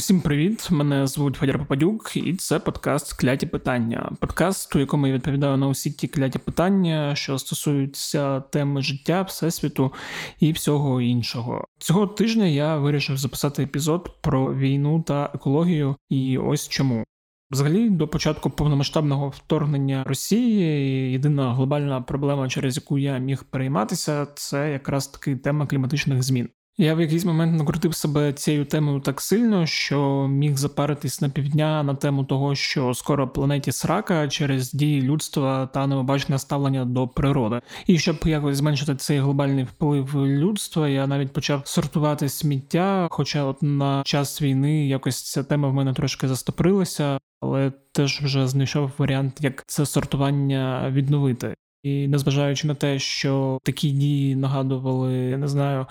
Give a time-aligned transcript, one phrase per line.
[0.00, 0.70] Усім привіт!
[0.70, 4.12] Мене звуть Федір Попадюк, і це подкаст Кляті питання.
[4.20, 9.92] Подкаст, у якому я відповідаю на усі ті кляті питання, що стосуються теми життя, всесвіту
[10.38, 11.64] і всього іншого.
[11.78, 17.04] Цього тижня я вирішив записати епізод про війну та екологію, і ось чому.
[17.50, 24.72] Взагалі, до початку повномасштабного вторгнення Росії єдина глобальна проблема, через яку я міг перейматися, це
[24.72, 26.48] якраз таки тема кліматичних змін.
[26.80, 31.82] Я в якийсь момент накрутив себе цією темою так сильно, що міг запаритись на півдня
[31.82, 37.60] на тему того, що скоро планеті срака через дії людства та необачне ставлення до природи.
[37.86, 43.08] І щоб якось зменшити цей глобальний вплив людства, я навіть почав сортувати сміття.
[43.10, 48.48] Хоча, от на час війни якось ця тема в мене трошки застоприлася, але теж вже
[48.48, 51.54] знайшов варіант, як це сортування відновити.
[51.82, 55.86] І незважаючи на те, що такі дії нагадували, я не знаю,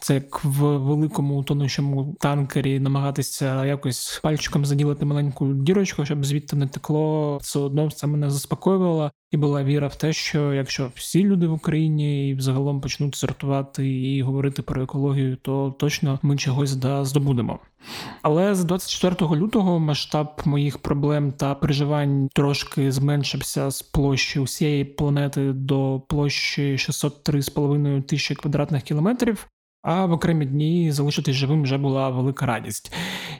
[0.00, 6.66] це як в великому тонущому танкері намагатися якось пальчиком заділити маленьку дірочку, щоб звідти не
[6.66, 9.10] текло, все одно це мене заспокоювало.
[9.36, 13.88] І була віра в те, що якщо всі люди в Україні і взагалом почнуть сортувати
[13.88, 17.58] і говорити про екологію, то точно ми чогось да здобудемо.
[18.22, 25.52] Але з 24 лютого масштаб моїх проблем та переживань трошки зменшився з площі усієї планети
[25.52, 29.48] до площі 603,5 тисячі квадратних кілометрів
[29.86, 32.92] а в окремі дні залишитись живим вже була велика радість.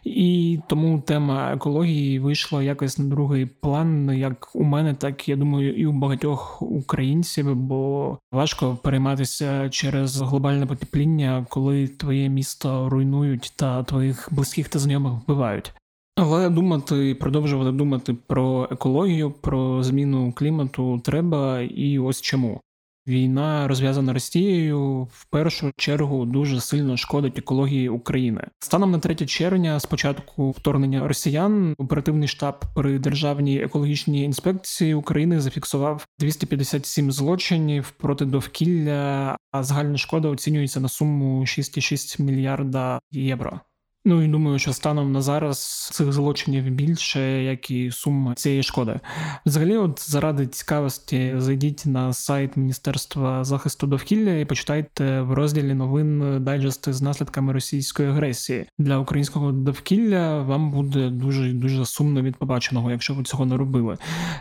[0.04, 5.74] І тому тема екології вийшла якось на другий план, як у мене, так я думаю,
[5.74, 13.82] і у багатьох українців, бо важко перейматися через глобальне потепління, коли твоє місто руйнують та
[13.82, 15.72] твоїх близьких та знайомих вбивають.
[16.16, 22.60] Але думати, продовжувати думати про екологію, про зміну клімату треба, і ось чому.
[23.08, 28.44] Війна розв'язана Росією в першу чергу дуже сильно шкодить екології України.
[28.58, 35.40] Станом на 3 червня, з початку вторгнення росіян, оперативний штаб при державній екологічній інспекції України
[35.40, 43.60] зафіксував 257 злочинів проти довкілля, а загальна шкода оцінюється на суму 6,6 мільярда євро.
[44.08, 49.00] Ну і думаю, що станом на зараз цих злочинів більше, як і сума цієї шкоди.
[49.46, 56.44] Взагалі, от заради цікавості, зайдіть на сайт Міністерства захисту довкілля і почитайте в розділі новин
[56.44, 60.42] дайджести з наслідками російської агресії для українського довкілля.
[60.42, 63.96] Вам буде дуже дуже сумно від побаченого, якщо ви цього не робили,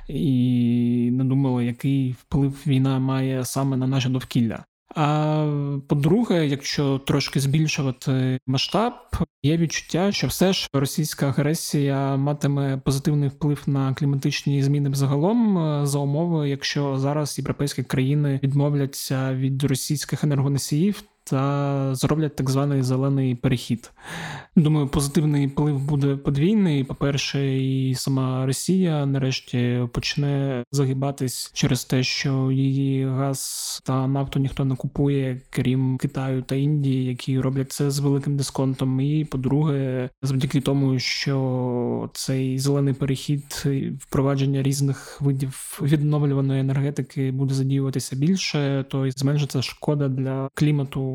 [0.10, 4.66] і не думали, який вплив війна має саме на наше довкілля.
[4.96, 8.94] А по-друге, якщо трошки збільшувати масштаб,
[9.44, 15.86] є відчуття, що все ж російська агресія матиме позитивний вплив на кліматичні зміни взагалом е,
[15.86, 23.36] за умови, якщо зараз європейські країни відмовляться від російських енергоносіїв та зроблять так званий зелений
[23.36, 23.92] перехід.
[24.56, 26.84] Думаю, позитивний вплив буде подвійний.
[26.84, 34.66] По-перше, і сама Росія нарешті почне загибатись через те, що її газ та нафту ніхто
[34.66, 39.02] не купує, крім Китаю та Індії, які роблять це з великим дисконтом.
[39.02, 43.66] І по-друге, завдяки тому, що цей зелений перехід
[44.00, 51.15] впровадження різних видів відновлюваної енергетики буде задіюватися більше, то й зменшиться шкода для клімату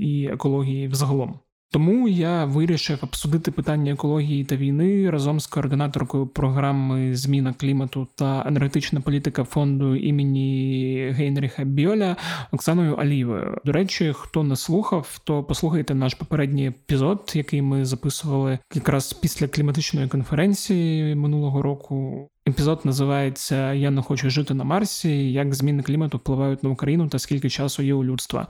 [0.00, 1.38] і екології взагалом.
[1.72, 8.44] Тому я вирішив обсудити питання екології та війни разом з координаторкою програми Зміна клімату та
[8.46, 12.16] енергетична політика фонду імені Гейнріха Біоля
[12.52, 13.58] Оксаною Алівою.
[13.64, 19.48] До речі, хто не слухав, то послухайте наш попередній епізод, який ми записували якраз після
[19.48, 22.28] кліматичної конференції минулого року.
[22.48, 25.32] Епізод називається Я не хочу жити на Марсі.
[25.32, 28.46] Як зміни клімату впливають на Україну та скільки часу є у людства.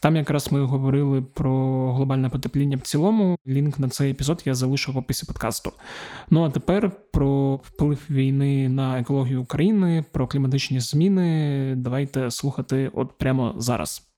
[0.00, 1.52] Там якраз ми говорили про
[1.92, 3.36] глобальне потепління в цілому.
[3.46, 5.72] Лінк на цей епізод я залишу в описі подкасту.
[6.30, 11.74] Ну а тепер про вплив війни на екологію України, про кліматичні зміни.
[11.76, 14.08] Давайте слухати от прямо зараз.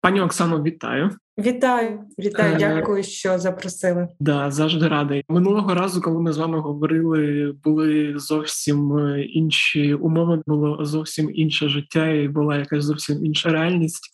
[0.00, 1.10] Пані Оксано, вітаю.
[1.38, 4.08] Вітаю, вітаю, е, дякую, що запросили.
[4.20, 5.24] Да, завжди радий.
[5.28, 11.68] Минулого разу, коли ми з вами говорили, були зовсім е, інші умови, було зовсім інше
[11.68, 14.10] життя, і була якась зовсім інша реальність.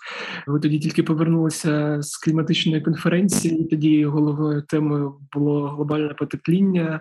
[0.47, 3.61] Ви тоді тільки повернулися з кліматичної конференції.
[3.61, 7.01] і Тоді головною темою було глобальне потепління.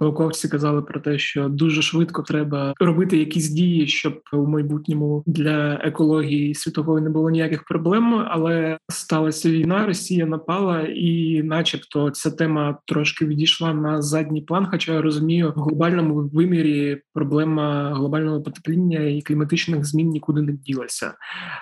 [0.00, 5.74] Науковці казали про те, що дуже швидко треба робити якісь дії, щоб у майбутньому для
[5.74, 12.30] екології світової не було ніяких проблем, але сталася почалася війна, Росія напала, і, начебто, ця
[12.30, 14.66] тема трошки відійшла на задній план.
[14.70, 21.14] Хоча я розумію, в глобальному вимірі проблема глобального потепління і кліматичних змін нікуди не ділася.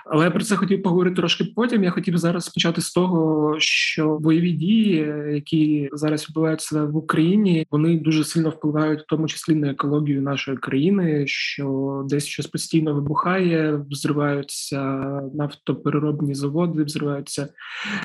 [0.05, 1.83] Але я про це хотів поговорити трошки потім.
[1.83, 7.99] Я хотів зараз почати з того, що бойові дії, які зараз відбуваються в Україні, вони
[7.99, 13.81] дуже сильно впливають, в тому числі на екологію нашої країни, що десь щось постійно вибухає,
[13.89, 14.81] взриваються
[15.33, 17.47] нафтопереробні заводи, взриваються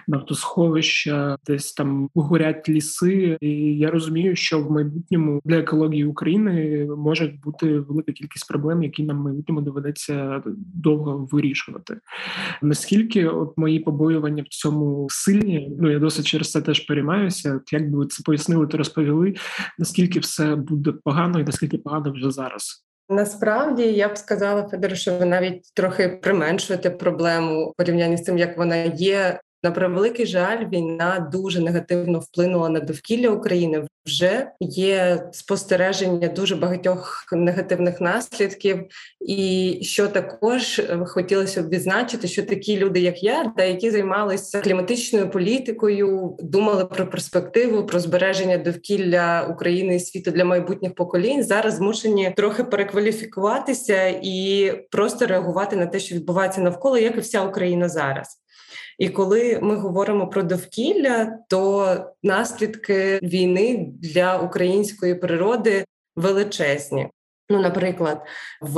[0.08, 3.38] нафтосховища, десь там горять ліси.
[3.40, 9.02] І я розумію, що в майбутньому для екології України може бути велика кількість проблем, які
[9.02, 10.42] нам в майбутньому доведеться
[10.74, 11.98] довго вирішувати.
[12.62, 15.76] Наскільки от мої побоювання в цьому сильні?
[15.80, 17.56] Ну я досить через це теж переймаюся.
[17.56, 19.34] От Як би це пояснили, то розповіли,
[19.78, 22.84] наскільки все буде погано, і наскільки погано вже зараз.
[23.08, 28.38] Насправді я б сказала, Федору, що ви навіть трохи применшуєте проблему в порівнянні з тим,
[28.38, 29.40] як вона є.
[29.64, 33.86] На превеликий жаль, війна дуже негативно вплинула на довкілля України.
[34.06, 38.84] Вже є спостереження дуже багатьох негативних наслідків,
[39.20, 45.30] і що також хотілося б відзначити, що такі люди, як я, та які займалися кліматичною
[45.30, 52.32] політикою, думали про перспективу, про збереження довкілля України і світу для майбутніх поколінь, зараз змушені
[52.36, 58.41] трохи перекваліфікуватися і просто реагувати на те, що відбувається навколо, як і вся Україна зараз.
[59.02, 65.84] І коли ми говоримо про довкілля, то наслідки війни для української природи
[66.16, 67.08] величезні.
[67.50, 68.22] Ну, наприклад,
[68.60, 68.76] в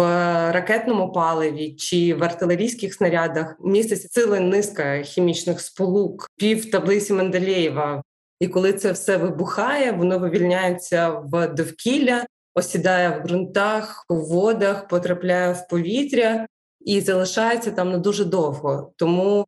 [0.53, 8.03] ракетному паливі чи в артилерійських снарядах міститься ціла низка хімічних сполук, пів таблиці Менделєєва.
[8.41, 15.53] І коли це все вибухає, воно вивільняється в довкілля, осідає в ґрунтах, у водах, потрапляє
[15.53, 16.47] в повітря
[16.81, 18.93] і залишається там на дуже довго.
[18.97, 19.47] Тому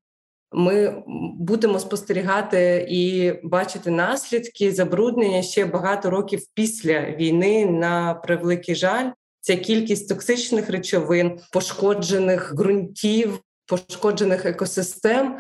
[0.52, 1.02] ми
[1.38, 7.66] будемо спостерігати і бачити наслідки забруднення ще багато років після війни.
[7.66, 9.10] На превеликий жаль,
[9.40, 15.38] ця кількість токсичних речовин, пошкоджених ґрунтів, пошкоджених екосистем.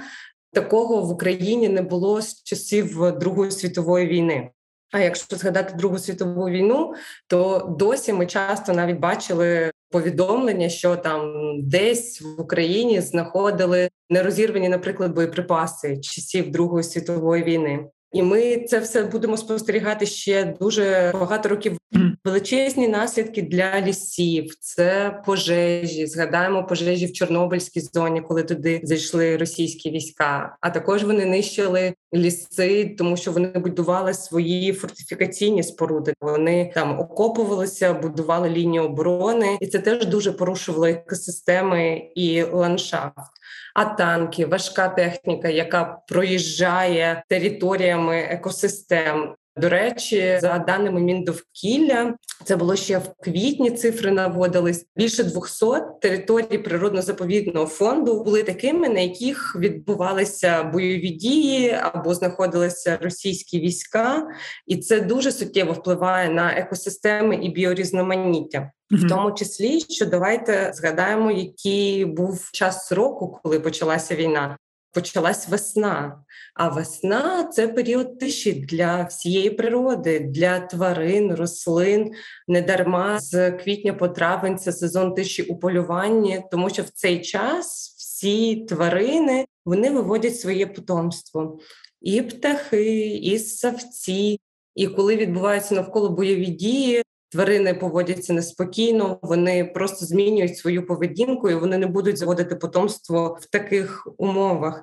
[0.52, 4.50] Такого в Україні не було з часів Другої світової війни.
[4.92, 6.94] А якщо згадати Другу світову війну,
[7.26, 15.14] то досі ми часто навіть бачили повідомлення, що там десь в Україні знаходили нерозірвані, наприклад,
[15.14, 17.86] боєприпаси часів Другої світової війни.
[18.16, 21.78] І ми це все будемо спостерігати ще дуже багато років.
[22.24, 26.06] Величезні наслідки для лісів, це пожежі.
[26.06, 30.56] Згадаємо пожежі в Чорнобильській зоні, коли туди зайшли російські війська.
[30.60, 36.14] А також вони нищили ліси, тому що вони будували свої фортифікаційні споруди.
[36.20, 43.36] Вони там окопувалися, будували лінію оборони, і це теж дуже порушувало екосистеми і ландшафт
[43.76, 49.34] а танки, важка техніка, яка проїжджає територіями екосистем.
[49.56, 52.14] До речі, за даними міндовкілля,
[52.44, 53.70] це було ще в квітні.
[53.70, 54.86] Цифри наводились.
[54.96, 55.66] Більше 200
[56.02, 64.26] територій природно-заповідного фонду були такими, на яких відбувалися бойові дії або знаходилися російські війська,
[64.66, 68.70] і це дуже суттєво впливає на екосистеми і біорізноманіття.
[68.90, 74.56] В тому числі, що давайте згадаємо, який був час року, коли почалася війна.
[74.96, 82.12] Почалась весна, а весна це період тиші для всієї природи, для тварин, рослин.
[82.48, 87.94] Недарма з квітня по травень це сезон тиші у полюванні, тому що в цей час
[87.98, 91.58] всі тварини вони виводять своє потомство,
[92.00, 94.40] і птахи, і савці.
[94.74, 101.54] І коли відбуваються навколо бойові дії, тварини поводяться неспокійно, вони просто змінюють свою поведінку і
[101.54, 104.82] вони не будуть заводити потомство в таких умовах.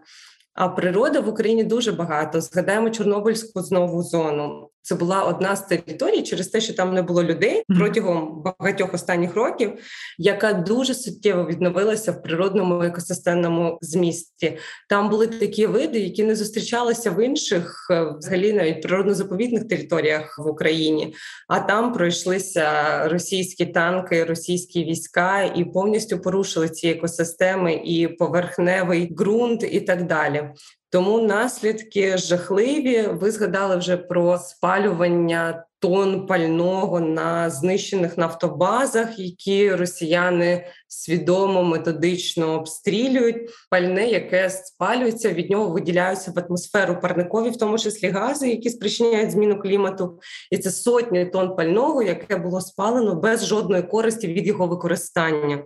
[0.53, 2.41] А природа в Україні дуже багато.
[2.41, 4.69] Згадаємо Чорнобильську знову зону.
[4.84, 9.36] Це була одна з територій через те, що там не було людей протягом багатьох останніх
[9.36, 9.74] років,
[10.18, 14.58] яка дуже суттєво відновилася в природному екосистемному змісті.
[14.90, 20.48] Там були такі види, які не зустрічалися в інших, е, взагалі навіть природно-заповідних територіях в
[20.48, 21.16] Україні.
[21.48, 22.68] А там пройшлися
[23.08, 30.50] російські танки, російські війська і повністю порушили ці екосистеми і поверхневий ґрунт, і так далі.
[30.93, 33.07] Тому наслідки жахливі.
[33.07, 43.50] Ви згадали вже про спалювання тонн пального на знищених нафтобазах, які росіяни свідомо методично обстрілюють.
[43.70, 49.32] Пальне, яке спалюється, від нього виділяються в атмосферу парникові, в тому числі гази, які спричиняють
[49.32, 50.20] зміну клімату,
[50.52, 55.63] і це сотні тонн пального, яке було спалено без жодної користі від його використання,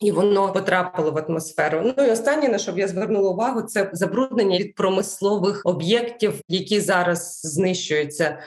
[0.00, 1.82] і воно потрапило в атмосферу.
[1.84, 6.80] Ну і останнє на що б я звернула увагу, це забруднення від промислових об'єктів, які
[6.80, 8.38] зараз знищуються.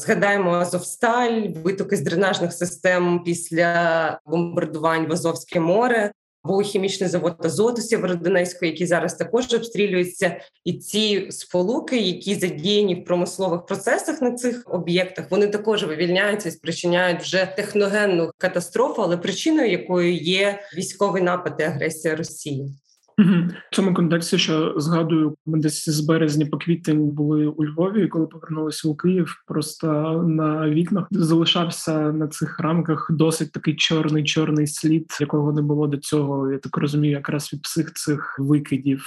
[0.00, 6.12] Згадаємо Азовсталь, витоки з дренажних систем після бомбардувань в Азовське море,
[6.44, 13.04] був хімічний завод Азоту Сєвєродонецьку, який зараз також обстрілюється, і ці сполуки, які задіяні в
[13.04, 19.70] промислових процесах на цих об'єктах, вони також вивільняються і спричиняють вже техногенну катастрофу, але причиною
[19.70, 22.70] якої є військовий напад і агресія Росії.
[23.18, 28.26] В цьому контексті, що згадую, ми десь з березня по квітень були у Львові, коли
[28.26, 29.86] повернулися у Київ, просто
[30.28, 35.96] на вікнах залишався на цих рамках досить такий чорний чорний слід, якого не було до
[35.96, 36.50] цього.
[36.50, 39.06] Я так розумію, якраз від всіх цих викидів.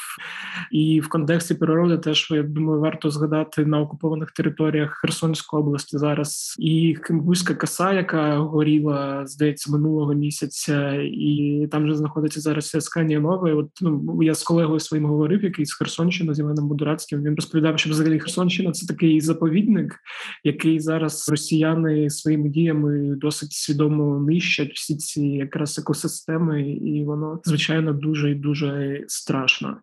[0.71, 6.55] І в контексті природи теж я думаю, варто згадати на окупованих територіях Херсонської області зараз
[6.59, 13.53] і Кимбузька коса, яка горіла здається минулого місяця, і там же знаходиться зараз Сканія Нова.
[13.53, 17.23] От ну я з колегою своїм говорив, який з Херсонщини, з Євгеном Будурацьким.
[17.23, 19.95] Він розповідав, що взагалі Херсонщина це такий заповідник,
[20.43, 27.93] який зараз росіяни своїми діями досить свідомо нищать всі ці якраз екосистеми, і воно звичайно
[27.93, 29.77] дуже і дуже страшно.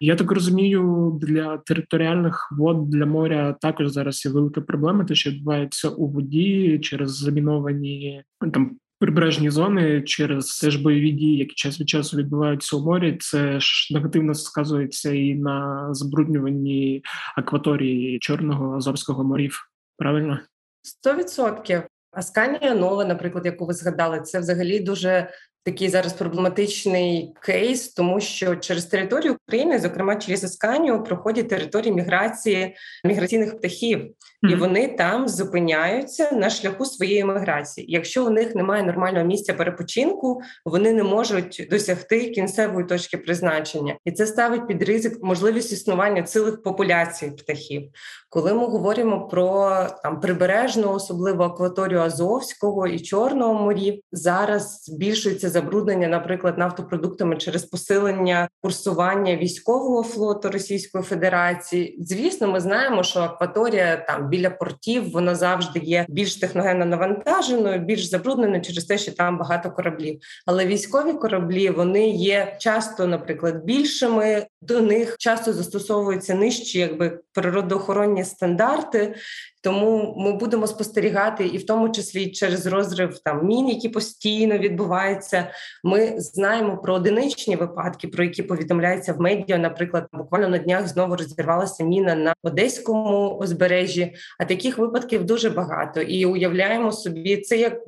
[0.00, 5.30] Я так розумію, для територіальних вод для моря також зараз є велика проблема, те, що
[5.30, 11.88] відбувається у воді через заміновані там прибережні зони через теж бойові дії, які час від
[11.88, 17.02] часу відбуваються у морі, це ж негативно сказується і на забруднюванні
[17.36, 19.70] акваторії Чорного Азовського морів.
[19.96, 20.38] Правильно?
[20.82, 21.82] Сто відсотків.
[22.12, 25.30] Асканія нова, наприклад, яку ви згадали, це взагалі дуже
[25.64, 32.76] такий зараз проблематичний кейс, тому що через територію України, зокрема через Асканію, проходять території міграції
[33.04, 34.52] міграційних птахів, mm-hmm.
[34.52, 37.86] і вони там зупиняються на шляху своєї міграції.
[37.90, 44.12] Якщо у них немає нормального місця перепочинку, вони не можуть досягти кінцевої точки призначення, і
[44.12, 47.82] це ставить під ризик можливість існування цілих популяцій птахів.
[48.28, 49.70] Коли ми говоримо про
[50.02, 58.48] там прибережну, особливо акваторію Азовського і Чорного морів, зараз збільшується забруднення, наприклад, нафтопродуктами через посилення
[58.60, 61.96] курсування військового флоту Російської Федерації.
[62.00, 68.04] Звісно, ми знаємо, що акваторія там біля портів вона завжди є більш техногенно навантаженою, більш
[68.04, 70.20] забрудненою через те, що там багато кораблів.
[70.46, 74.46] Але військові кораблі вони є часто, наприклад, більшими.
[74.62, 79.14] До них часто застосовуються нижчі, якби природоохоронні стандарти.
[79.62, 85.50] Тому ми будемо спостерігати, і в тому числі через розрив там мін, які постійно відбуваються.
[85.84, 89.58] Ми знаємо про одиничні випадки, про які повідомляються в медіа.
[89.58, 94.14] Наприклад, буквально на днях знову розірвалася міна на одеському узбережжі.
[94.38, 96.00] А таких випадків дуже багато.
[96.00, 97.80] І уявляємо собі, це як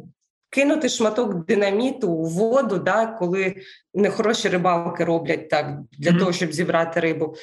[0.52, 3.54] кинути шматок динаміту у воду, да, коли
[3.94, 6.18] нехороші рибалки роблять так для mm-hmm.
[6.18, 7.34] того, щоб зібрати рибу.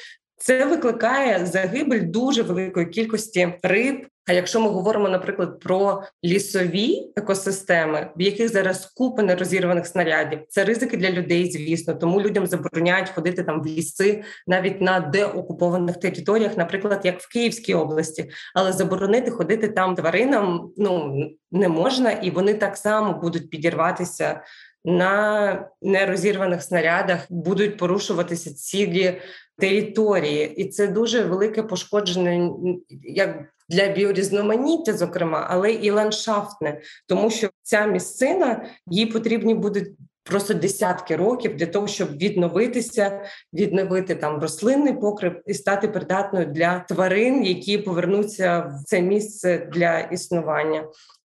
[0.42, 4.06] Це викликає загибель дуже великої кількості риб.
[4.28, 10.64] А якщо ми говоримо, наприклад, про лісові екосистеми, в яких зараз купа нерозірваних снарядів, це
[10.64, 16.56] ризики для людей, звісно, тому людям забороняють ходити там в ліси, навіть на деокупованих територіях,
[16.56, 21.16] наприклад, як в Київській області, але заборонити ходити там тваринам ну
[21.52, 24.40] не можна, і вони так само будуть підірватися.
[24.84, 29.20] На нерозірваних снарядах будуть порушуватися цілі
[29.58, 32.54] території, і це дуже велике пошкодження
[33.02, 39.88] як для біорізноманіття, зокрема, але і ландшафтне, тому що ця місцина їй потрібні будуть.
[40.22, 43.22] Просто десятки років для того, щоб відновитися,
[43.52, 50.00] відновити там рослинний покрив і стати придатною для тварин, які повернуться в це місце для
[50.00, 50.88] існування.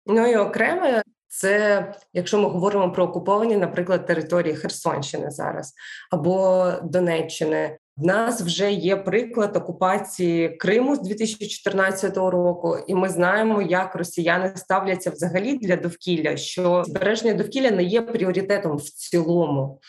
[0.05, 1.03] Ну і окреме,
[1.33, 5.73] це якщо ми говоримо про окуповані, наприклад, території Херсонщини зараз
[6.11, 13.61] або Донеччини, в нас вже є приклад окупації Криму з 2014 року, і ми знаємо,
[13.61, 19.79] як росіяни ставляться взагалі для довкілля, що збереження довкілля не є пріоритетом в цілому.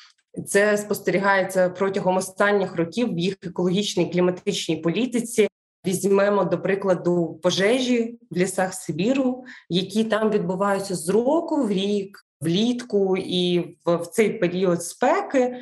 [0.47, 5.49] Це спостерігається протягом останніх років в їх екологічній кліматичній політиці.
[5.87, 13.17] Візьмемо до прикладу пожежі в лісах Сибіру, які там відбуваються з року в рік, влітку
[13.17, 15.57] і в цей період спеки.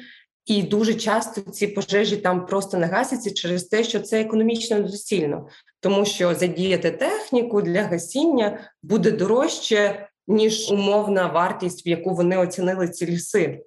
[0.46, 5.48] І дуже часто ці пожежі там просто не гасяться через те, що це економічно недоцільно.
[5.80, 12.88] тому що задіяти техніку для гасіння буде дорожче ніж умовна вартість, в яку вони оцінили
[12.88, 13.60] ці ліси.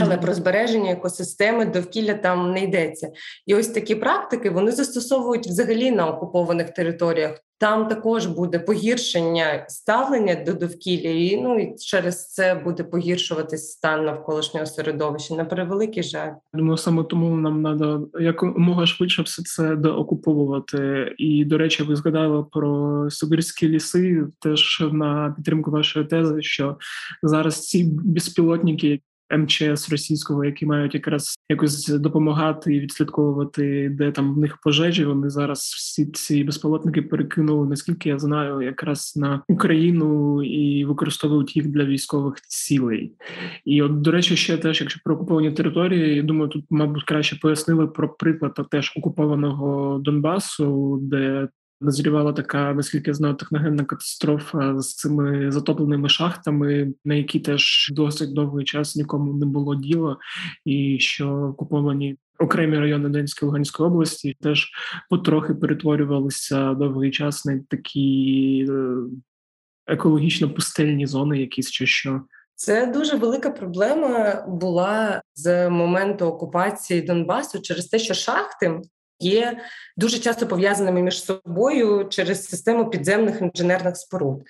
[0.00, 3.10] Але про збереження екосистеми довкілля там не йдеться,
[3.46, 7.40] і ось такі практики вони застосовують взагалі на окупованих територіях.
[7.60, 14.04] Там також буде погіршення ставлення до довкілля, і ну і через це буде погіршуватись стан
[14.04, 15.34] навколишнього середовища.
[15.34, 16.30] На превеликий жаль.
[16.54, 21.12] Думаю, саме тому нам треба якомога швидше все це доокуповувати.
[21.18, 26.76] І до речі, ви згадали про Сибирські ліси, теж на підтримку вашої тези, що
[27.22, 29.00] зараз ці безпілотники,
[29.38, 35.04] МЧС російського, які мають якраз якось допомагати і відслідковувати, де там в них пожежі.
[35.04, 41.68] Вони зараз всі ці безпілотники перекинули, наскільки я знаю, якраз на Україну і використовують їх
[41.68, 43.12] для військових цілей.
[43.64, 47.36] І от до речі, ще теж, якщо про окуповані території, я думаю, тут мабуть краще
[47.36, 51.48] пояснили про приклад теж окупованого Донбасу, де
[51.80, 58.34] назрівала така, наскільки я знаю, техногенна катастрофа з цими затопленими шахтами, на які теж досить
[58.34, 60.16] довгий час нікому не було діла,
[60.64, 62.16] і що окуповані.
[62.38, 64.70] Окремі райони Донецької Луганської області теж
[65.10, 68.94] потрохи перетворювалися довгий час на такі е,
[69.86, 72.20] екологічно пустельні зони, якісь чи що.
[72.54, 78.80] Це дуже велика проблема була з моменту окупації Донбасу через те, що шахти
[79.20, 79.60] є
[79.96, 84.42] дуже часто пов'язаними між собою через систему підземних інженерних споруд.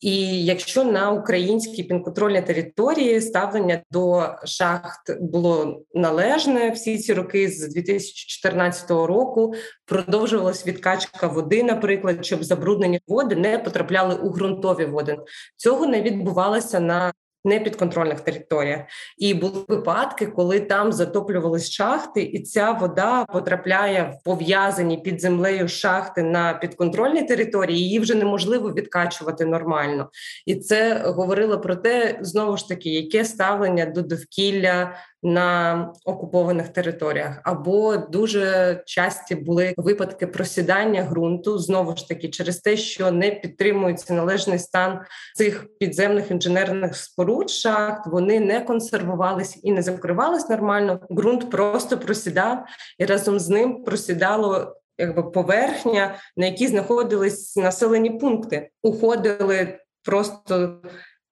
[0.00, 7.74] І якщо на українській підконтрольній території ставлення до шахт було належне всі ці роки з
[7.74, 9.54] 2014 року,
[9.86, 15.18] продовжувалась відкачка води, наприклад, щоб забруднені води не потрапляли у ґрунтові води.
[15.56, 17.12] Цього не відбувалося на
[17.44, 18.80] непідконтрольних територіях.
[19.18, 25.68] І були випадки, коли там затоплювались шахти, і ця вода потрапляє в пов'язані під землею
[25.68, 27.78] шахти на підконтрольні території.
[27.78, 30.10] Її вже неможливо відкачувати нормально.
[30.46, 37.40] І це говорило про те, знову ж таки, яке ставлення до довкілля на окупованих територіях,
[37.44, 44.14] або дуже часті були випадки просідання ґрунту знову ж таки через те, що не підтримується
[44.14, 45.00] належний стан
[45.34, 48.06] цих підземних інженерних споруд шахт.
[48.06, 51.00] Вони не консервувались і не закривались нормально.
[51.10, 52.64] Ґрунт просто просідав,
[52.98, 54.76] і разом з ним просідало.
[54.98, 60.80] Якби поверхня, на якій знаходились населені пункти, уходили просто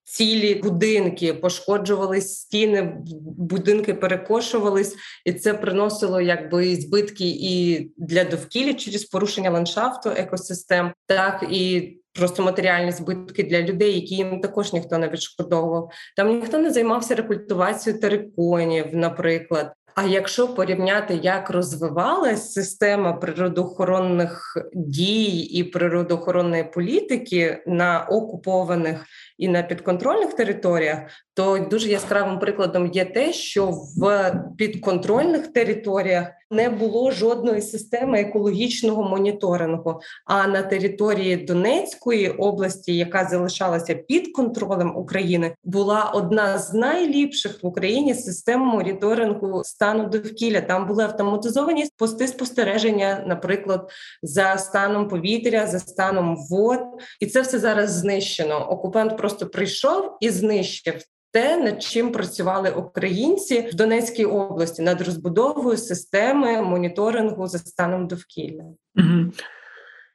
[0.05, 2.97] цілі будинки, пошкоджувались стіни,
[3.39, 11.47] будинки перекошувались, і це приносило якби збитки і для довкілля через порушення ландшафту екосистем, так
[11.51, 11.99] і.
[12.15, 15.91] Просто матеріальні збитки для людей, які їм також ніхто не відшкодовував.
[16.17, 19.73] Там ніхто не займався рекультивацією териконів, наприклад.
[19.95, 29.05] А якщо порівняти, як розвивалась система природоохоронних дій і природоохоронної політики на окупованих
[29.39, 30.99] і на підконтрольних територіях,
[31.35, 39.03] то дуже яскравим прикладом є те, що в підконтрольних територіях не було жодної системи екологічного
[39.03, 40.01] моніторингу.
[40.25, 47.67] А на території Донецької області, яка залишалася під контролем України, була одна з найліпших в
[47.67, 50.61] Україні систем моніторингу стану довкілля.
[50.61, 53.91] Там були автоматизовані пости спостереження, наприклад,
[54.23, 56.81] за станом повітря, за станом вод,
[57.21, 58.71] і це все зараз знищено.
[58.71, 60.95] Окупант просто прийшов і знищив
[61.33, 68.65] те, над чим працювали українці в Донецькій області над розбудовою системи моніторингу за станом довкілля.
[68.97, 69.33] Угу.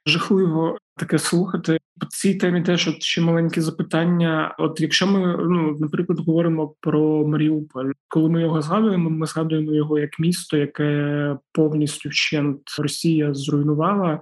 [0.06, 2.62] Жахливо таке слухати по цій темі.
[2.62, 4.54] Теж от ще маленьке запитання.
[4.58, 9.98] От якщо ми ну наприклад говоримо про Маріуполь, коли ми його згадуємо, ми згадуємо його
[9.98, 14.20] як місто, яке повністю вщент Росія зруйнувала,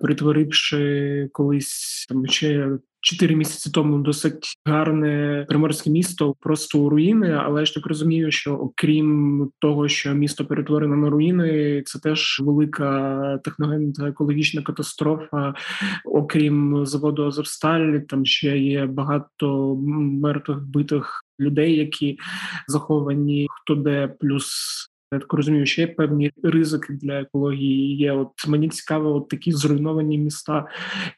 [0.00, 2.70] перетворивши колись там ще
[3.04, 7.30] чотири місяці тому досить гарне приморське місто, просто у руїни.
[7.30, 13.38] Але ж так розумію, що окрім того, що місто перетворено на руїни, це теж велика
[13.44, 15.54] техногенна та екологічна катастрофа.
[16.04, 19.76] Окрім заводу Азовсталь, там ще є багато
[20.22, 22.18] мертвих битих людей, які
[22.68, 24.50] заховані хто де плюс
[25.14, 27.96] я так розумію, ще є певні ризики для екології.
[27.96, 30.66] Є от мені цікаво, от такі зруйновані міста,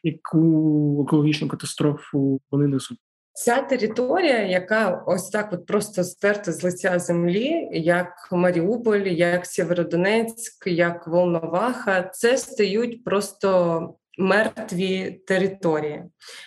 [0.03, 2.97] яку екологічну катастрофу вони несуть.
[3.33, 10.67] Ця територія, яка ось так от просто стерта з лиця землі, як Маріуполь, як Сєвєродонецьк,
[10.67, 16.03] як Волноваха, це стають просто мертві території.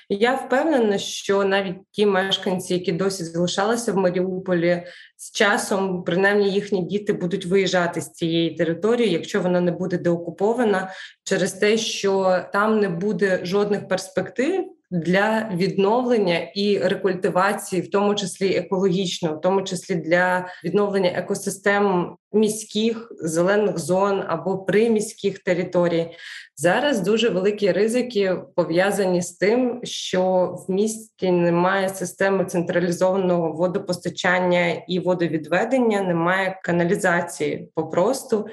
[0.08, 4.82] Я впевнена, що навіть ті мешканці, які досі залишалися в Маріуполі,
[5.16, 10.90] з часом, принаймні, їхні діти будуть виїжджати з цієї території, якщо вона не буде деокупована,
[11.24, 18.54] через те, що там не буде жодних перспектив для відновлення і рекультивації, в тому числі
[18.54, 26.10] екологічно, в тому числі для відновлення екосистем міських зелених зон або приміських територій.
[26.56, 35.00] Зараз дуже великі ризики пов'язані з тим, що в місті немає системи централізованого водопостачання і
[35.00, 38.46] водовідведення, немає каналізації попросту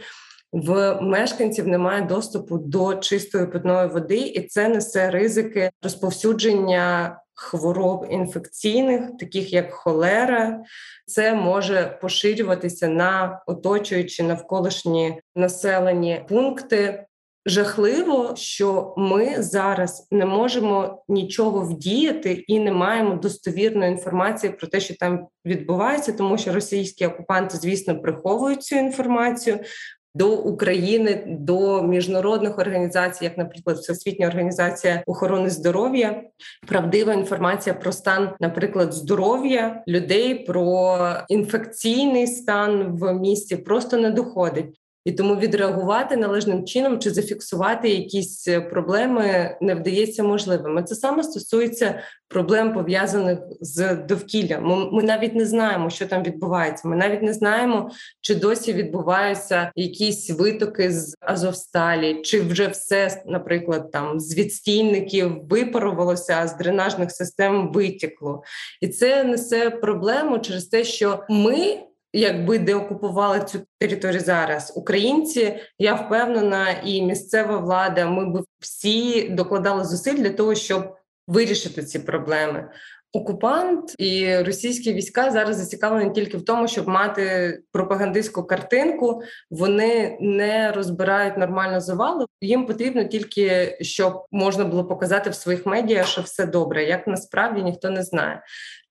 [0.54, 9.02] в мешканців немає доступу до чистої питної води, і це несе ризики розповсюдження хвороб інфекційних,
[9.20, 10.64] таких як холера.
[11.06, 17.04] Це може поширюватися на оточуючі навколишні населені пункти.
[17.46, 24.80] Жахливо, що ми зараз не можемо нічого вдіяти і не маємо достовірної інформації про те,
[24.80, 29.60] що там відбувається, тому що російські окупанти, звісно, приховують цю інформацію
[30.17, 36.23] до України, до міжнародних організацій, як, наприклад, Всесвітня організація охорони здоров'я,
[36.67, 40.99] правдива інформація про стан, наприклад, здоров'я людей, про
[41.30, 48.48] інфекційний стан в місті просто не доходить і тому відреагувати належним чином чи зафіксувати якісь
[48.48, 50.86] е, проблеми не вдається можливим.
[50.86, 54.63] Це саме стосується проблем пов'язаних з довкіллям.
[54.63, 56.88] Ми, ми навіть не знаємо, що там відбувається.
[56.88, 57.91] Ми навіть не знаємо,
[58.22, 66.38] чи досі відбуваються якісь витоки з Азовсталі, чи вже все, наприклад, там з відстійників випарувалося,
[66.41, 68.43] а з дренажних систем витікло,
[68.82, 74.74] і це несе проблему через те, що ми якби деокупували цю територію зараз.
[74.76, 78.10] Українці, я впевнена, і місцева влада.
[78.10, 80.96] Ми б всі докладали зусиль для того, щоб
[81.28, 82.70] вирішити ці проблеми.
[83.13, 89.22] Окупант і російські війська зараз зацікавлені тільки в тому, щоб мати пропагандистську картинку.
[89.52, 92.26] Вони не розбирають нормально завалу.
[92.41, 96.84] Їм потрібно тільки щоб можна було показати в своїх медіа, що все добре.
[96.84, 98.41] Як насправді ніхто не знає.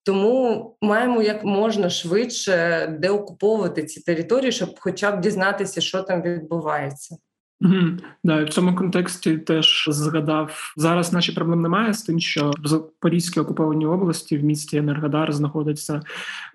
[0.06, 7.16] Тому маємо як можна швидше деокуповувати ці території, щоб хоча б дізнатися, що там відбувається.
[7.60, 7.98] Mm-hmm.
[8.24, 11.12] Да, в цьому контексті теж згадав зараз.
[11.12, 16.02] Наші проблем немає з тим, що в Запорізькій окупованій області в місті Енергодар знаходиться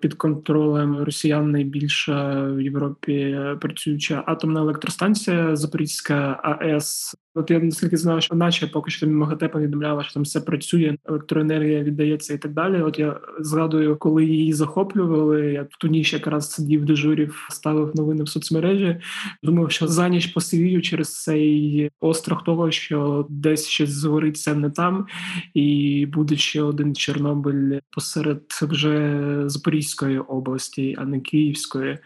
[0.00, 7.14] під контролем росіян найбільша в Європі працююча атомна електростанція Запорізька АЕС.
[7.34, 11.82] От я наскільки знав, що наче поки що МАГАТЕ повідомляла, що там все працює, електроенергія
[11.82, 12.82] віддається і так далі.
[12.82, 15.52] От я згадую, коли її захоплювали.
[15.52, 19.00] Я в ту ніч якраз сидів дежурів, ставив новини в соцмережі.
[19.42, 25.06] Думав, що за ніч посивію через цей острах того, що десь щось згориться не там,
[25.54, 31.98] і буде ще один Чорнобиль посеред вже Запорізької області, а не Київської.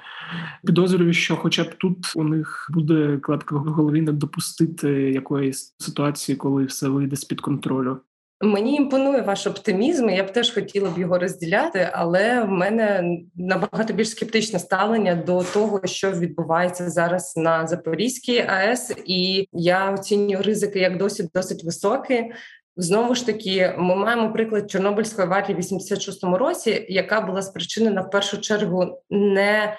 [0.67, 6.37] Підозрюю, що, хоча б тут у них буде клепка в голові не допустити якоїсь ситуації,
[6.37, 8.01] коли все вийде з під контролю.
[8.41, 10.09] Мені імпонує ваш оптимізм.
[10.09, 15.43] Я б теж хотіла б його розділяти, але в мене набагато більш скептичне ставлення до
[15.43, 22.25] того, що відбувається зараз на Запорізькій АЕС, і я оцінюю ризики як досить досить високі.
[22.77, 28.11] Знову ж таки, ми маємо приклад Чорнобильської аварії в 86-му році, яка була спричинена в
[28.11, 29.77] першу чергу не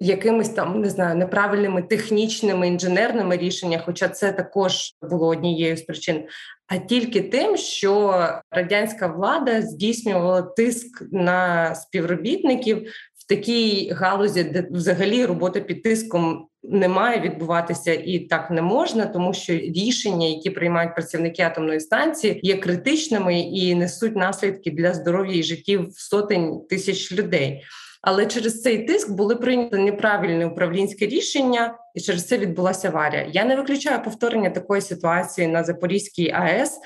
[0.00, 6.24] якимись там не знаю неправильними технічними інженерними рішеннями, хоча це також було однією з причин,
[6.66, 15.24] а тільки тим, що радянська влада здійснювала тиск на співробітників в такій галузі, де взагалі
[15.24, 20.94] робота під тиском не має відбуватися і так не можна, тому що рішення, які приймають
[20.94, 27.62] працівники атомної станції, є критичними і несуть наслідки для здоров'я і життів сотень тисяч людей.
[28.02, 33.26] Але через цей тиск були прийняті неправильні управлінські рішення, і через це відбулася аварія.
[33.32, 36.80] Я не виключаю повторення такої ситуації на Запорізькій АЕС,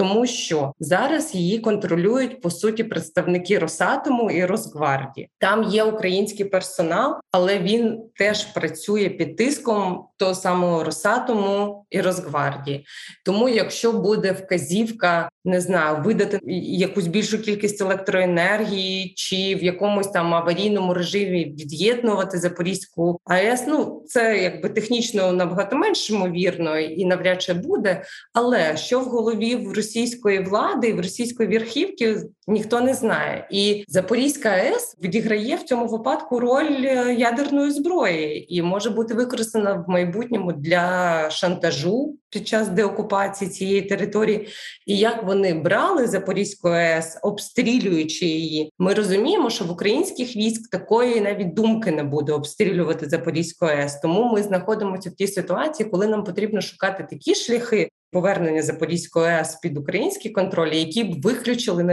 [0.00, 5.28] тому що зараз її контролюють по суті представники Росатому і Росгвардії.
[5.38, 12.86] Там є український персонал, але він теж працює під тиском того самого Росатому і Росгвардії.
[13.24, 20.34] Тому, якщо буде вказівка, не знаю, видати якусь більшу кількість електроенергії, чи в якомусь там
[20.34, 27.54] аварійному режимі від'єднувати Запорізьку АЕС, ну це якби технічно набагато менш ймовірно і навряд чи
[27.54, 28.02] буде.
[28.32, 33.46] Але що в голові в російської влади, в російської верхівки ніхто не знає.
[33.50, 39.72] І Запорізька АЕС відіграє в цьому випадку роль е, ядерної зброї і може бути використана
[39.72, 44.48] в майбутньому для шантажу під час деокупації цієї території.
[44.86, 51.20] І як вони брали Запорізьку АЕС, обстрілюючи її, ми розуміємо, що в українських військ такої
[51.20, 54.00] навіть думки не буде обстрілювати Запорізьку АЕС.
[54.00, 59.54] Тому ми знаходимося в тій ситуації, коли нам потрібно шукати такі шляхи повернення Запорізької АЕС
[59.54, 61.84] під український контроль, які б виключили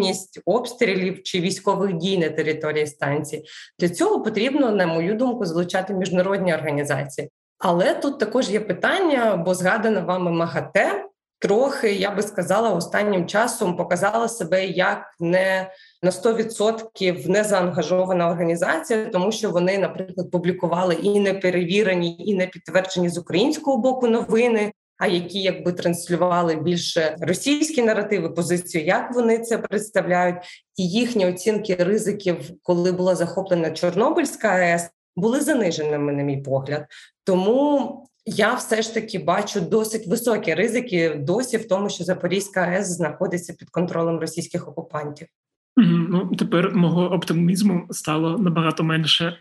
[0.00, 3.44] необхідність обстрілів чи військових дій на території станції.
[3.78, 7.30] Для цього потрібно, на мою думку, залучати міжнародні організації.
[7.58, 11.04] Але тут також є питання, бо згадана вами МАГАТЕ.
[11.42, 15.70] Трохи я би сказала, останнім часом показала себе як не
[16.02, 22.46] на 100% не заангажована організація, тому що вони, наприклад, публікували і не перевірені, і не
[22.46, 29.38] підтверджені з українського боку новини а які якби транслювали більше російські наративи, позицію, як вони
[29.38, 30.36] це представляють,
[30.76, 36.86] і їхні оцінки ризиків, коли була захоплена Чорнобильська АЕС, були заниженими, на мій погляд.
[37.24, 42.86] Тому я все ж таки бачу досить високі ризики досі в тому, що Запорізька АЕС
[42.86, 45.28] знаходиться під контролем російських окупантів.
[45.76, 49.36] Ну тепер мого оптимізму стало набагато менше.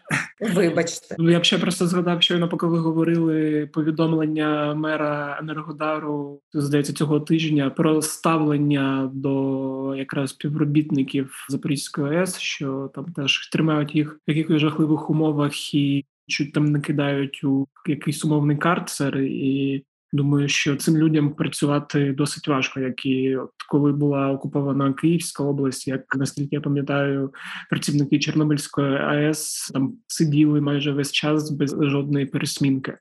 [0.55, 6.93] Вибачте, ну я б ще просто згадав, щойно поки ви говорили повідомлення мера Енергодару здається
[6.93, 14.31] цього тижня про ставлення до якраз співробітників Запорізької АЕС, що там теж тримають їх в
[14.31, 20.75] якихось жахливих умовах і чуть там не кидають у якийсь умовний карцер і Думаю, що
[20.75, 26.55] цим людям працювати досить важко, як і от коли була окупована Київська область, як наскільки
[26.55, 27.33] я пам'ятаю,
[27.69, 32.97] працівники Чорнобильської АЕС там сиділи майже весь час без жодної пересмінки.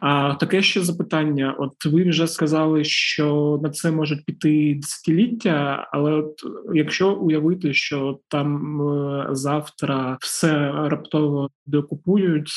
[0.00, 6.12] А таке ще запитання: от ви вже сказали, що на це можуть піти десятиліття, але
[6.12, 6.34] от
[6.74, 12.50] якщо уявити, що там е, завтра все раптово деокупують,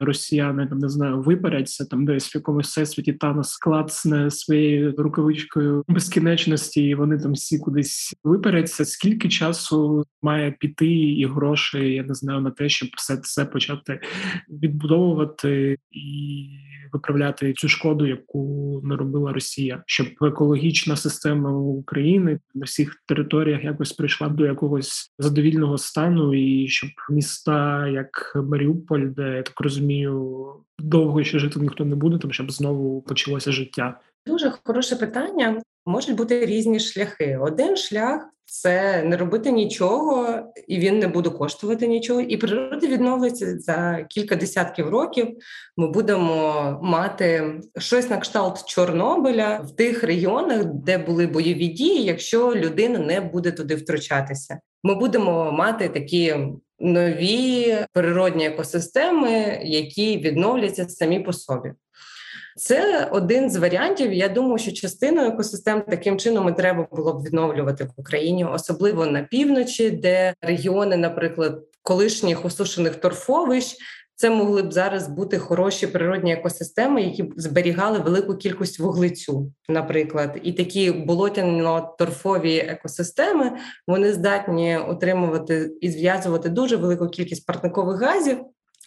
[0.00, 6.82] росіяни там не знаю, випаряться там, десь в якомусь всесвіті Танос клацне своєю рукавичкою безкінечності,
[6.82, 8.84] і вони там всі кудись випаряться.
[8.84, 14.00] Скільки часу має піти і грошей, я не знаю, на те, щоб все це почати
[14.48, 16.27] відбудовувати і
[16.92, 24.28] виправляти цю шкоду, яку наробила Росія, щоб екологічна система України на всіх територіях якось прийшла
[24.28, 30.46] до якогось задовільного стану, і щоб міста, як Маріуполь, де я так розумію,
[30.78, 34.00] довго ще жити ніхто не буде, там щоб знову почалося життя.
[34.26, 35.62] Дуже хороше питання.
[35.86, 37.38] Можуть бути різні шляхи.
[37.42, 40.38] Один шлях це не робити нічого,
[40.68, 42.20] і він не буде коштувати нічого.
[42.20, 45.36] І природа відновиться за кілька десятків років.
[45.76, 52.54] Ми будемо мати щось на кшталт Чорнобиля в тих регіонах, де були бойові дії, якщо
[52.54, 54.60] людина не буде туди втручатися.
[54.82, 56.36] Ми будемо мати такі.
[56.80, 61.72] Нові природні екосистеми, які відновляться самі по собі.
[62.58, 64.12] Це один з варіантів.
[64.12, 69.06] Я думаю, що частину екосистем таким чином і треба було б відновлювати в Україні, особливо
[69.06, 73.76] на півночі, де регіони, наприклад, колишніх осушених торфовищ.
[74.14, 80.40] Це могли б зараз бути хороші природні екосистеми, які б зберігали велику кількість вуглецю, наприклад,
[80.42, 83.52] і такі болотяно-торфові екосистеми
[83.86, 88.38] вони здатні отримувати і зв'язувати дуже велику кількість парникових газів,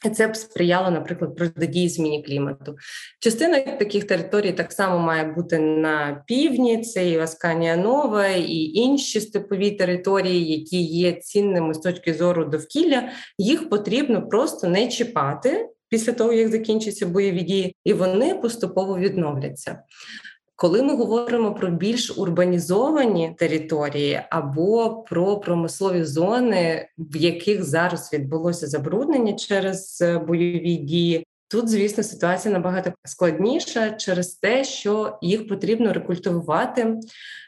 [0.10, 2.76] це б сприяло, наприклад, протидії зміні клімату.
[3.20, 9.22] Частина таких територій так само має бути на півдні, це і Асканія Нова, і інші
[9.22, 13.10] степові території, які є цінними з точки зору довкілля.
[13.38, 19.80] Їх потрібно просто не чіпати після того, як закінчаться бойові дії, і вони поступово відновляться.
[20.62, 28.68] Коли ми говоримо про більш урбанізовані території або про промислові зони, в яких зараз відбулося
[28.68, 35.94] забруднення через е, бойові дії, тут, звісно, ситуація набагато складніша через те, що їх потрібно
[35.94, 37.00] рекультивувати,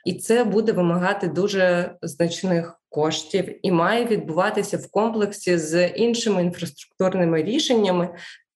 [0.06, 7.43] і це буде вимагати дуже значних коштів і має відбуватися в комплексі з іншими інфраструктурними
[7.43, 8.10] рішеннями,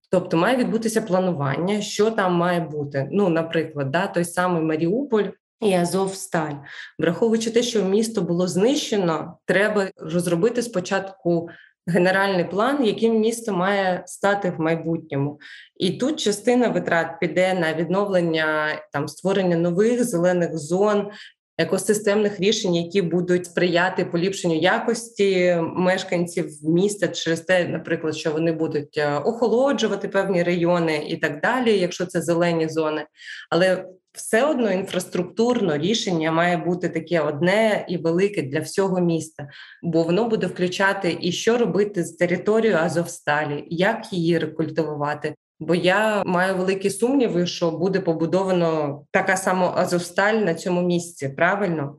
[0.09, 3.09] Тобто має відбутися планування, що там має бути.
[3.11, 5.25] Ну, наприклад, да, той самий Маріуполь
[5.61, 6.53] і Азовсталь,
[6.99, 11.49] враховуючи те, що місто було знищено, треба розробити спочатку
[11.87, 15.39] генеральний план, яким місто має стати в майбутньому.
[15.77, 21.09] І тут частина витрат піде на відновлення там створення нових зелених зон,
[21.57, 28.97] екосистемних рішень, які будуть сприяти поліпшенню якості мешканців міста через те, наприклад, що вони будуть
[28.97, 33.05] е, охолоджувати певні райони і так далі, якщо це зелені зони.
[33.49, 33.85] Але
[34.17, 39.49] все одно інфраструктурно рішення має бути таке одне і велике для всього міста,
[39.83, 45.35] бо воно буде включати і що робити з територією Азовсталі, як її рекультивувати.
[45.59, 51.97] Бо я маю великі сумніви, що буде побудовано така сама Азовсталь на цьому місці, правильно?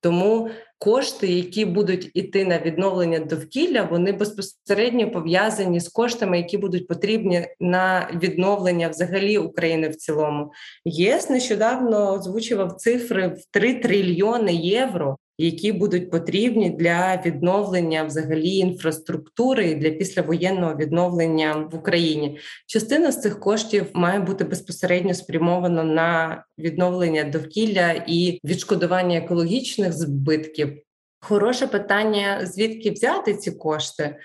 [0.00, 6.88] Тому кошти, які будуть іти на відновлення довкілля, вони безпосередньо пов'язані з коштами, які будуть
[6.88, 10.52] потрібні на відновлення взагалі України в цілому.
[10.84, 19.74] ЄС нещодавно озвучував цифри в 3 трильйони євро які будуть потрібні для відновлення взагалі інфраструктури
[19.74, 22.38] для післявоєнного відновлення в Україні.
[22.66, 30.78] Частина з цих коштів має бути безпосередньо спрямована на відновлення довкілля і відшкодування екологічних збитків.
[31.20, 34.16] Хороше питання: звідки взяти ці кошти?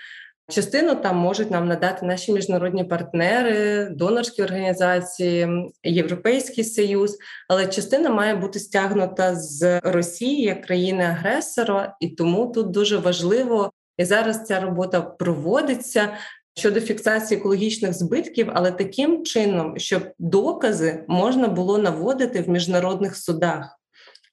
[0.50, 5.48] Частину там можуть нам надати наші міжнародні партнери, донорські організації,
[5.84, 12.96] Європейський Союз, але частина має бути стягнута з Росії як країни-агресора, і тому тут дуже
[12.96, 16.08] важливо і зараз ця робота проводиться.
[16.58, 23.79] Щодо фіксації екологічних збитків, але таким чином, щоб докази можна було наводити в міжнародних судах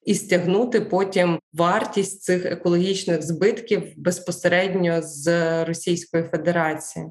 [0.07, 5.27] і стягнути потім вартість цих екологічних збитків безпосередньо з
[5.65, 7.05] Російської Федерації.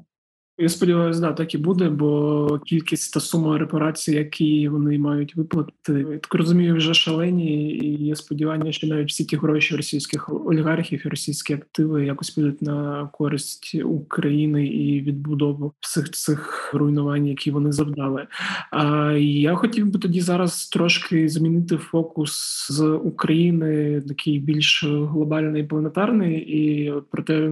[0.59, 6.05] Я сподіваюся, да, так і буде, бо кількість та сума репарацій, які вони мають виплатити,
[6.11, 11.05] я так розумію, вже шалені, і є сподівання, що навіть всі ті гроші російських олігархів
[11.05, 17.71] і російські активи якось підуть на користь України і відбудову всіх цих руйнувань, які вони
[17.71, 18.27] завдали.
[18.71, 26.37] А я хотів би тоді зараз трошки змінити фокус з України, такий більш глобальний планетарний,
[26.39, 27.51] і про те,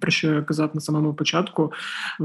[0.00, 1.72] про що я казав на самому початку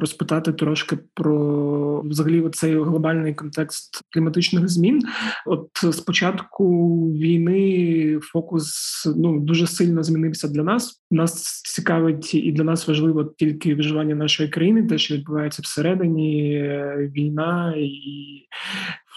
[0.10, 5.02] розпитати трошки про взагалі цей глобальний контекст кліматичних змін.
[5.46, 8.68] От спочатку війни фокус
[9.18, 11.02] ну дуже сильно змінився для нас.
[11.12, 17.12] Нас цікавить і для нас важливо тільки виживання нашої країни, те, що відбувається всередині, е,
[17.16, 17.94] війна і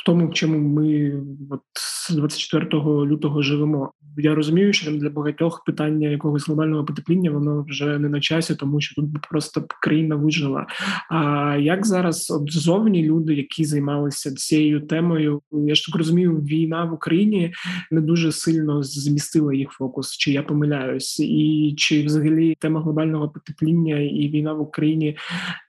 [0.05, 1.13] тому, в чому ми
[1.51, 3.93] от з 24 лютого живемо.
[4.17, 8.81] Я розумію, що для багатьох питання якогось глобального потепління воно вже не на часі, тому
[8.81, 10.67] що тут просто країна вижила.
[11.11, 16.85] А як зараз от зовні люди, які займалися цією темою, я ж так розумію, війна
[16.85, 17.53] в Україні
[17.91, 23.99] не дуже сильно змістила їх фокус, чи я помиляюсь, і чи взагалі тема глобального потепління
[23.99, 25.17] і війна в Україні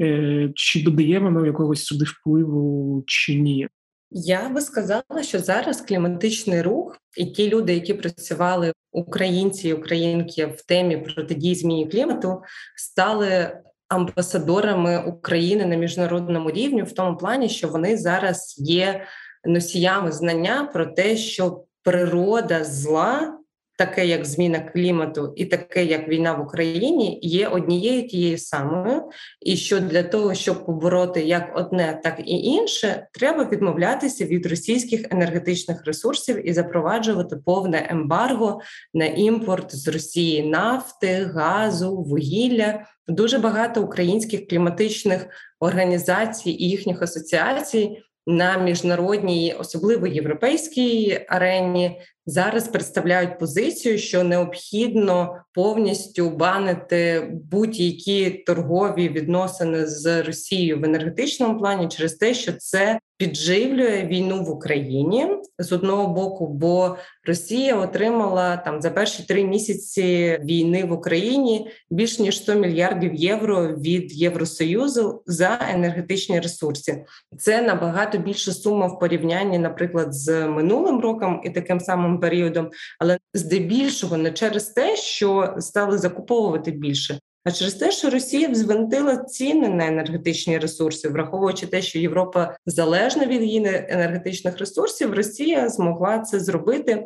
[0.01, 3.67] е, чи додає воно якогось сюди впливу, чи ні?
[4.15, 10.45] Я би сказала, що зараз кліматичний рух і ті люди, які працювали українці і українки
[10.45, 12.41] в темі протидії зміні клімату,
[12.75, 19.05] стали амбасадорами України на міжнародному рівні, в тому плані, що вони зараз є
[19.45, 23.37] носіями знання про те, що природа зла
[23.77, 29.03] таке як зміна клімату, і таке як війна в Україні, є однією тією самою,
[29.41, 35.05] і що для того, щоб побороти як одне, так і інше, треба відмовлятися від російських
[35.11, 38.61] енергетичних ресурсів і запроваджувати повне ембарго
[38.93, 42.85] на імпорт з Росії нафти, газу, вугілля.
[43.07, 45.27] Дуже багато українських кліматичних
[45.59, 56.29] організацій і їхніх асоціацій на міжнародній, особливо європейській арені, зараз представляють позицію, що необхідно повністю
[56.29, 64.43] банити будь-які торгові відносини з Росією в енергетичному плані через те, що це підживлює війну
[64.43, 65.27] в Україні
[65.59, 72.19] з одного боку, бо Росія отримала там за перші три місяці війни в Україні більш
[72.19, 77.05] ніж 100 мільярдів євро від Євросоюзу за енергетичні ресурси.
[77.37, 83.17] Це набагато більша сума в порівнянні, наприклад, з минулим роком і таким самим періодом, але
[83.33, 89.69] здебільшого не через те, що стали закуповувати більше, а через те, що Росія взвинтила ціни
[89.69, 96.39] на енергетичні ресурси, враховуючи те, що Європа залежна від її енергетичних ресурсів, Росія змогла це
[96.39, 97.05] зробити.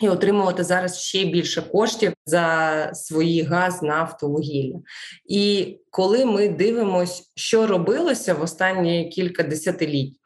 [0.00, 4.78] І отримувати зараз ще більше коштів за свої газ, нафту, вугілля.
[5.28, 10.16] І коли ми дивимося, що робилося в останні кілька десятиліть,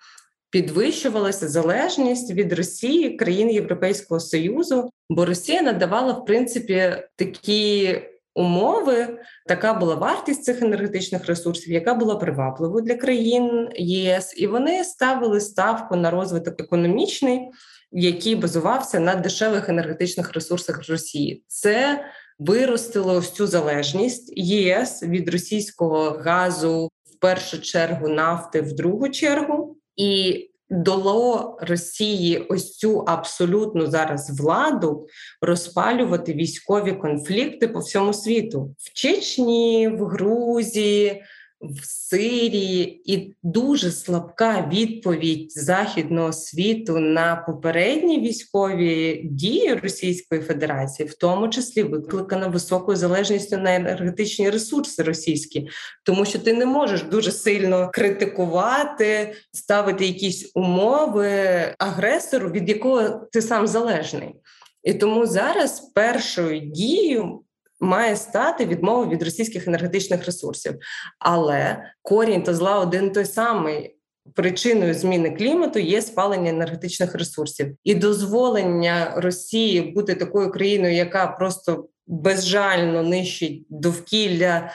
[0.50, 7.98] підвищувалася залежність від Росії країн Європейського союзу, бо Росія надавала в принципі такі
[8.34, 14.84] умови, така була вартість цих енергетичних ресурсів, яка була привабливою для країн ЄС, і вони
[14.84, 17.40] ставили ставку на розвиток економічний,
[17.92, 21.44] який базувався на дешевих енергетичних ресурсах Росії.
[21.46, 22.04] Це
[22.38, 29.76] виростило ось цю залежність ЄС від російського газу в першу чергу нафти, в другу чергу.
[29.96, 35.06] І дало Росії ось цю абсолютну зараз владу
[35.40, 38.74] розпалювати військові конфлікти по всьому світу.
[38.78, 41.22] В Чечні, в Грузії
[41.60, 51.14] в Сирії, і дуже слабка відповідь західного світу на попередні військові дії Російської Федерації, в
[51.14, 55.68] тому числі викликана високою залежністю на енергетичні ресурси російські,
[56.04, 61.30] тому що ти не можеш дуже сильно критикувати, ставити якісь умови
[61.78, 64.34] агресору, від якого ти сам залежний.
[64.82, 67.40] І тому зараз першою дією
[67.80, 70.74] має стати відмова від російських енергетичних ресурсів,
[71.18, 73.96] але корінь то зла один той самий.
[74.34, 81.88] Причиною зміни клімату є спалення енергетичних ресурсів і дозволення Росії бути такою країною, яка просто
[82.06, 84.70] безжально нищить довкілля,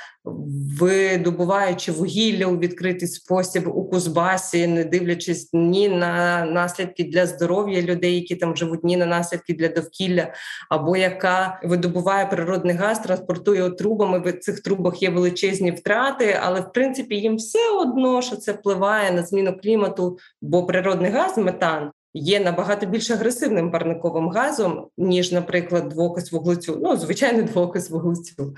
[0.80, 8.15] видобуваючи вугілля у відкритий спосіб у Кузбасі, не дивлячись ні на наслідки для здоров'я людей,
[8.15, 10.34] які там живуть, ні на наслідки для довкілля,
[10.69, 14.19] або яка видобуває природний газ, транспортує трубами.
[14.19, 19.11] В цих трубах є величезні втрати, але в принципі їм все одно, що це впливає
[19.11, 25.89] на зміну клімату, бо природний газ, метан є набагато більш агресивним парниковим газом, ніж, наприклад,
[25.89, 28.55] двокис вуглецю, ну звичайно, двокис вуглецю.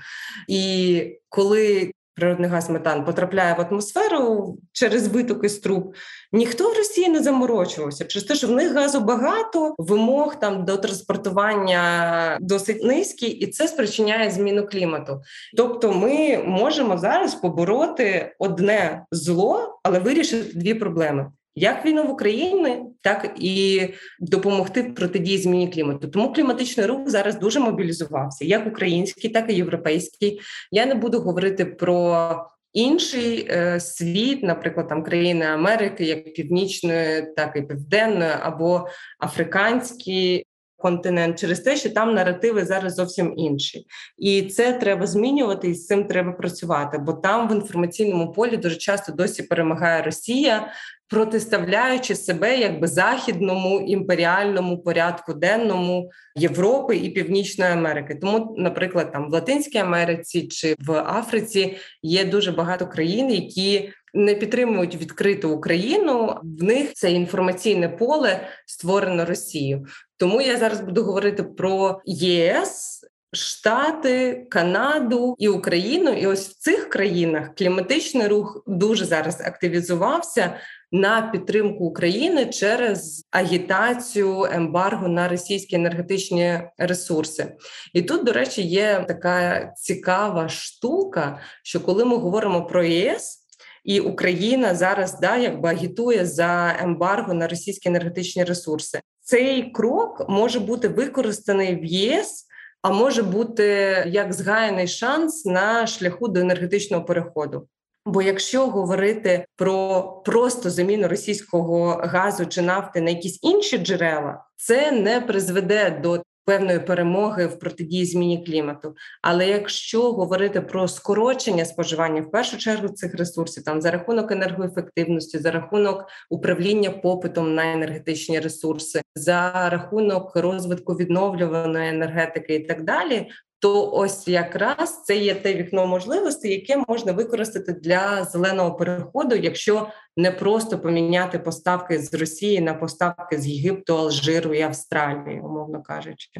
[0.48, 5.94] І коли природний газ метан потрапляє в атмосферу через витоки з труб,
[6.32, 10.76] ніхто в Росії не заморочувався через те, що в них газу багато, вимог там до
[10.76, 15.20] транспортування досить низькі, і це спричиняє зміну клімату.
[15.56, 22.82] Тобто, ми можемо зараз побороти одне зло, але вирішити дві проблеми як війну в Україні,
[23.02, 23.88] так і
[24.20, 26.08] допомогти протидії зміні клімату.
[26.08, 30.40] Тому кліматичний рух зараз дуже мобілізувався, як український, так і європейський.
[30.70, 32.44] Я не буду говорити про.
[32.72, 38.88] Інший е, світ, наприклад, там країни Америки, як північної, так і південної, або
[39.20, 40.44] африканські
[40.78, 43.86] континент, через те, що там наративи зараз зовсім інші,
[44.18, 46.98] і це треба змінювати, і з цим треба працювати.
[46.98, 50.72] Бо там в інформаційному полі дуже часто досі перемагає Росія,
[51.08, 58.18] протиставляючи себе якби західному імперіальному порядку денному Європи і Північної Америки.
[58.20, 64.34] Тому, наприклад, там в Латинській Америці чи в Африці є дуже багато країн, які не
[64.34, 66.36] підтримують відкриту Україну.
[66.42, 69.86] В них це інформаційне поле створено Росією.
[70.16, 72.94] Тому я зараз буду говорити про ЄС.
[73.32, 80.54] Штати, Канаду і Україну, і ось в цих країнах кліматичний рух дуже зараз активізувався
[80.92, 87.52] на підтримку України через агітацію ембарго на російські енергетичні ресурси.
[87.94, 93.44] І тут, до речі, є така цікава штука, що коли ми говоримо про ЄС.
[93.84, 99.00] І Україна зараз да якби агітує за ембарго на російські енергетичні ресурси.
[99.20, 102.46] Цей крок може бути використаний в ЄС,
[102.82, 103.64] а може бути
[104.06, 107.68] як згаяний шанс на шляху до енергетичного переходу.
[108.08, 114.92] Бо якщо говорити про просто заміну російського газу чи нафти на якісь інші джерела, це
[114.92, 118.94] не призведе до певної перемоги в протидії зміні клімату.
[119.22, 125.38] Але якщо говорити про скорочення споживання в першу чергу цих ресурсів, там за рахунок енергоефективності,
[125.38, 133.28] за рахунок управління попитом на енергетичні ресурси, за рахунок розвитку відновлюваної енергетики і так далі,
[133.58, 139.88] то ось якраз це є те вікно можливостей, яке можна використати для зеленого переходу, якщо
[140.16, 146.30] не просто поміняти поставки з Росії на поставки з Єгипту, Алжиру і Австралії, умовно кажучи.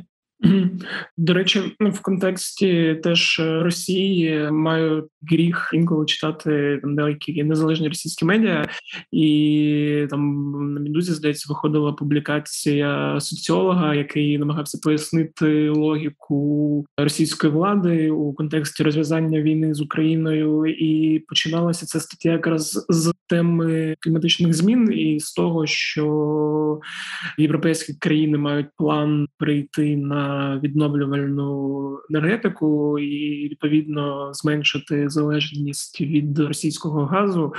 [1.17, 8.25] До речі, ну, в контексті теж Росії маю гріх інколи читати там деякі незалежні російські
[8.25, 8.69] медіа,
[9.13, 18.33] і там на Мідузі, здається, виходила публікація соціолога, який намагався пояснити логіку російської влади у
[18.33, 25.21] контексті розв'язання війни з Україною, і починалася ця стаття якраз з теми кліматичних змін і
[25.21, 26.81] з того, що
[27.39, 30.28] європейські країни мають план прийти на
[30.63, 31.79] відновлювальну
[32.11, 37.55] енергетику і відповідно зменшити залежність від російського газу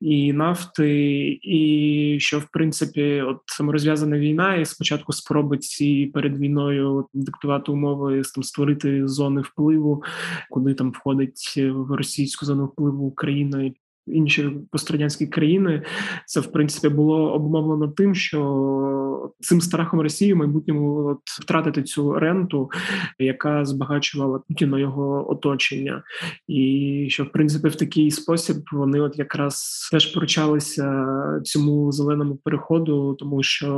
[0.00, 7.06] і нафти, і що в принципі, от саморозв'язана війна, і спочатку спроби ці перед війною
[7.14, 10.02] диктувати умови там створити зони впливу,
[10.50, 13.70] куди там входить в російську зону впливу Україна
[14.06, 15.82] інші пострадянські країни,
[16.26, 22.14] це в принципі було обумовлено тим, що цим страхом Росії в майбутньому от втратити цю
[22.14, 22.70] ренту,
[23.18, 26.02] яка збагачувала Путіна його оточення,
[26.48, 31.06] і що в принципі в такий спосіб вони от якраз теж поручалися
[31.44, 33.68] цьому зеленому переходу, тому що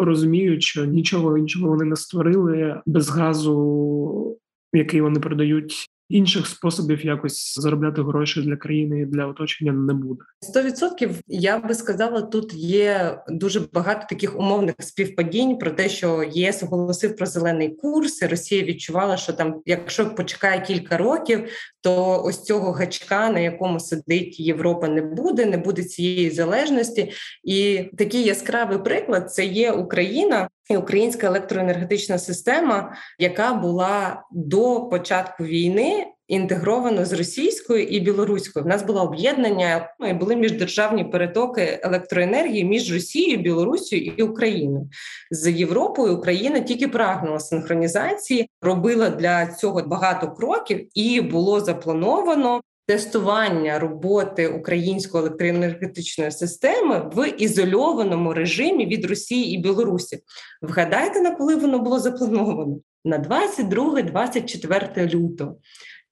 [0.00, 4.38] розуміють, що нічого іншого вони не створили без газу.
[4.74, 10.20] Який вони продають інших способів якось заробляти гроші для країни і для оточення не буде.
[10.40, 16.30] Сто відсотків я би сказала, тут є дуже багато таких умовних співпадінь про те, що
[16.32, 18.22] ЄС оголосив про зелений курс.
[18.22, 21.48] і Росія відчувала, що там, якщо почекає кілька років,
[21.80, 27.12] то ось цього гачка, на якому сидить Європа, не буде, не буде цієї залежності.
[27.44, 36.06] І такий яскравий приклад це є Україна українська електроенергетична система, яка була до початку війни
[36.28, 38.64] інтегровано з російською і білоруською.
[38.64, 44.88] В нас було об'єднання ну, і були міждержавні перетоки електроенергії між Росією, Білорусією і Україною
[45.30, 46.16] з Європою.
[46.16, 52.60] Україна тільки прагнула синхронізації, робила для цього багато кроків, і було заплановано.
[52.86, 60.18] Тестування роботи української електроенергетичної системи в ізольованому режимі від Росії і Білорусі.
[60.62, 62.78] Вгадайте, на коли воно було заплановано?
[63.04, 65.56] На 22-24 лютого.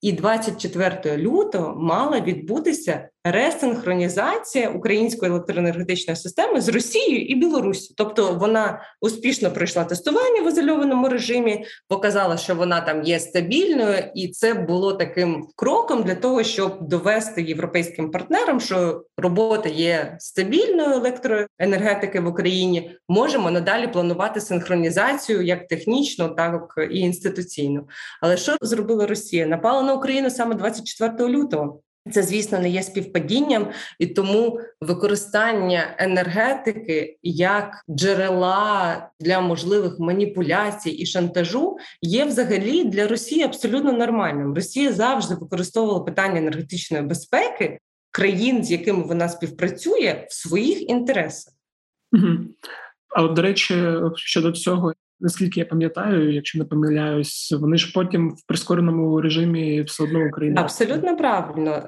[0.01, 7.93] І 24 лютого мала відбутися ресинхронізація української електроенергетичної системи з Росією і Білоруссю.
[7.97, 14.27] Тобто вона успішно пройшла тестування в ізольованому режимі, показала, що вона там є стабільною, і
[14.27, 22.19] це було таким кроком для того, щоб довести європейським партнерам, що робота є стабільною електроенергетики
[22.19, 22.97] в Україні.
[23.07, 27.83] Можемо надалі планувати синхронізацію як технічно, так і інституційно.
[28.21, 29.45] Але що зробила Росія?
[29.45, 31.81] Напала на Україну саме 24 лютого.
[32.11, 33.67] Це, звісно, не є співпадінням,
[33.99, 43.43] і тому використання енергетики як джерела для можливих маніпуляцій і шантажу є взагалі для Росії
[43.43, 44.53] абсолютно нормальним.
[44.53, 47.79] Росія завжди використовувала питання енергетичної безпеки
[48.11, 51.53] країн, з якими вона співпрацює, в своїх інтересах.
[53.15, 53.75] А от до речі,
[54.15, 60.03] щодо цього, наскільки я пам'ятаю, якщо не помиляюсь, вони ж потім в прискореному режимі все
[60.03, 61.83] одно Україна абсолютно правильно.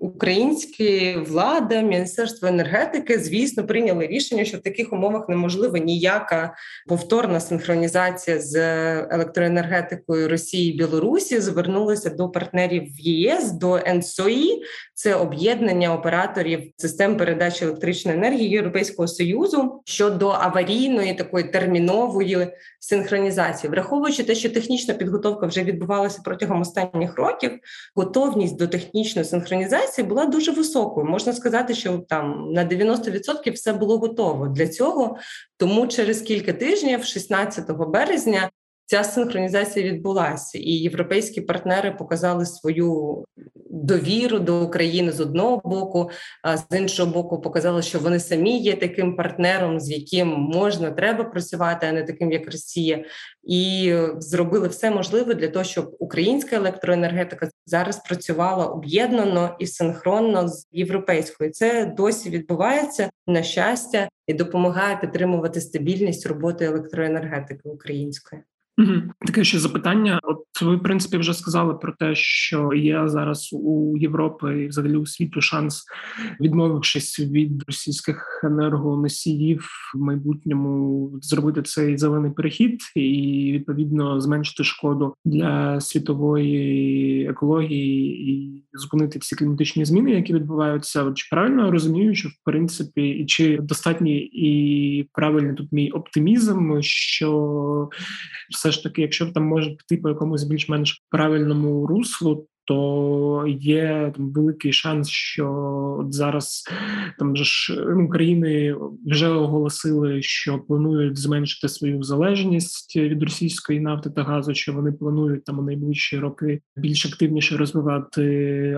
[0.00, 6.54] Українські влада, міністерство енергетики, звісно, прийняли рішення, що в таких умовах неможлива ніяка
[6.86, 8.56] повторна синхронізація з
[9.02, 11.40] електроенергетикою Росії і Білорусі.
[11.40, 14.62] Звернулися до партнерів в ЄС до НСОІ,
[14.94, 22.48] це об'єднання операторів систем передачі електричної енергії Європейського союзу щодо аварійної такої термінової
[22.80, 27.58] синхронізації, враховуючи те, що технічна підготовка вже відбувалася протягом останніх років,
[27.94, 31.06] готовність до технічної синхронізації була дуже високою.
[31.06, 35.16] Можна сказати, що там на 90% все було готово для цього.
[35.56, 38.50] Тому через кілька тижнів, 16 березня,
[38.88, 43.24] ця синхронізація відбулася, і європейські партнери показали свою
[43.70, 46.10] довіру до України з одного боку,
[46.42, 51.24] а з іншого боку, показали, що вони самі є таким партнером, з яким можна треба
[51.24, 53.04] працювати, а не таким як Росія,
[53.42, 60.66] і зробили все можливе для того, щоб українська електроенергетика зараз працювала об'єднано і синхронно з
[60.72, 61.50] європейською.
[61.50, 68.42] Це досі відбувається на щастя і допомагає підтримувати стабільність роботи електроенергетики української.
[69.26, 70.20] Таке ще запитання.
[70.22, 74.96] От ви в принципі вже сказали про те, що є зараз у Європи і взагалі
[74.96, 75.84] у світу шанс,
[76.40, 85.80] відмовившись від російських енергоносіїв в майбутньому зробити цей зелений перехід і відповідно зменшити шкоду для
[85.80, 91.12] світової екології і зупинити всі кліматичні зміни, які відбуваються.
[91.14, 97.88] Чи правильно розумію, що в принципі і чи достатній і правильний тут мій оптимізм, що
[98.50, 104.32] все ж таки, якщо там може піти по якомусь більш-менш правильному руслу, то є там
[104.32, 105.46] великий шанс, що
[106.00, 106.64] от зараз
[107.18, 108.76] там ж ну, країни
[109.06, 114.54] вже оголосили, що планують зменшити свою залежність від російської нафти та газу.
[114.54, 118.24] Що вони планують там у найближчі роки більш активніше розвивати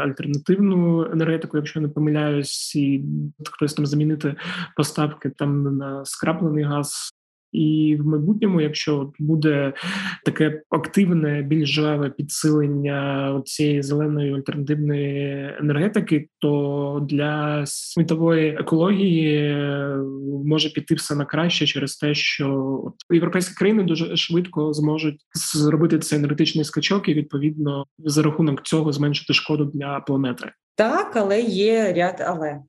[0.00, 3.04] альтернативну енергетику, якщо не помиляюсь, і
[3.76, 4.34] там замінити
[4.76, 7.12] поставки там на скраплений газ
[7.52, 9.72] і в майбутньому, якщо буде
[10.24, 19.96] таке активне, більш живе підсилення цієї зеленої альтернативної енергетики, то для світової екології е,
[20.44, 26.18] може піти все на краще через те, що європейські країни дуже швидко зможуть зробити цей
[26.18, 30.52] енергетичний скачок і відповідно за рахунок цього зменшити шкоду для планети.
[30.74, 32.60] Так, але є ряд але.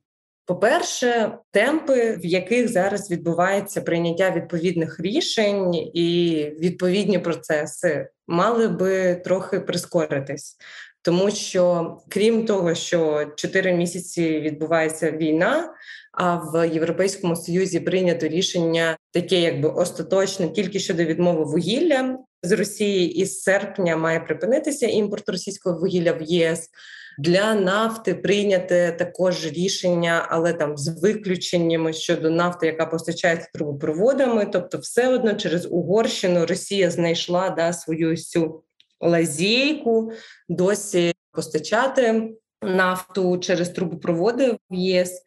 [0.46, 9.60] По-перше, темпи, в яких зараз відбувається прийняття відповідних рішень і відповідні процеси, мали би трохи
[9.60, 10.56] прискоритись,
[11.02, 15.74] тому що крім того, що 4 місяці відбувається війна.
[16.12, 23.14] А в Європейському Союзі прийнято рішення таке, якби остаточне, тільки щодо відмови вугілля з Росії,
[23.14, 26.68] і з серпня має припинитися імпорт російського вугілля в ЄС.
[27.18, 34.46] Для нафти прийняте також рішення, але там з виключеннями щодо нафти, яка постачається трубопроводами.
[34.52, 38.62] Тобто, все одно через Угорщину Росія знайшла да свою цю
[39.00, 40.12] лазійку
[40.48, 42.32] досі постачати
[42.62, 45.22] нафту через трубопроводи в ЄС.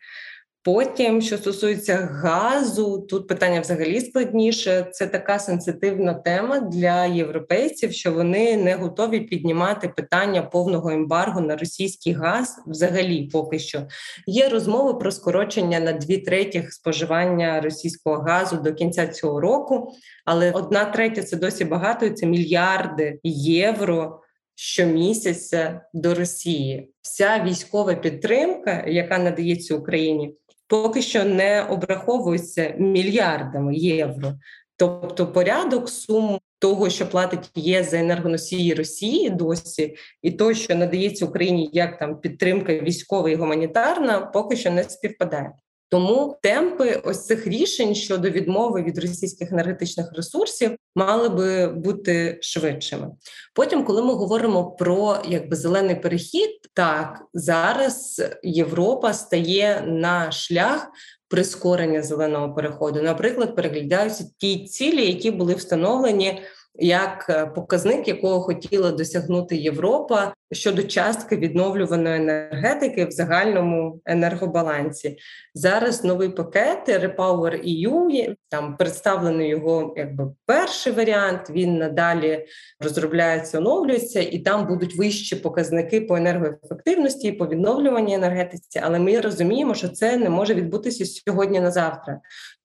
[0.65, 4.87] Потім, що стосується газу, тут питання взагалі складніше.
[4.91, 11.57] Це така сенситивна тема для європейців, що вони не готові піднімати питання повного ембаргу на
[11.57, 12.55] російський газ.
[12.67, 13.87] Взагалі, поки що
[14.27, 19.93] є розмови про скорочення на дві третіх споживання російського газу до кінця цього року,
[20.25, 22.09] але одна третя це досі багато.
[22.09, 24.21] Це мільярди євро.
[24.57, 30.35] Щомісяця до Росії вся військова підтримка, яка надається Україні,
[30.67, 34.33] поки що не обраховується мільярдами євро.
[34.77, 41.25] Тобто порядок сум того, що платить ЄС за енергоносії Росії досі, і то, що надається
[41.25, 45.51] Україні як там підтримка військова і гуманітарна, поки що не співпадає.
[45.89, 53.07] Тому темпи ось цих рішень щодо відмови від російських енергетичних ресурсів мали би бути швидшими.
[53.53, 60.87] Потім, коли ми говоримо про якби зелений перехід, так зараз Європа стає на шлях.
[61.27, 66.41] Прискорення зеленого переходу, наприклад, переглядаються ті цілі, які були встановлені
[66.79, 75.17] як е, показник, якого хотіла досягнути Європа щодо частки відновлюваної енергетики в загальному енергобалансі.
[75.53, 81.41] Зараз новий пакет Repower EU, там представлений його якби перший варіант.
[81.49, 82.45] Він надалі
[82.79, 88.81] розробляється, оновлюється, і там будуть вищі показники по енергоефективності по відновлюванні енергетиці.
[88.83, 92.19] Але ми розуміємо, що це не може відбутися сьогодні на завтра.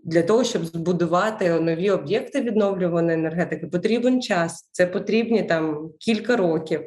[0.05, 4.69] Для того щоб збудувати нові об'єкти відновлюваної енергетики, потрібен час.
[4.73, 6.81] Це потрібні там кілька років.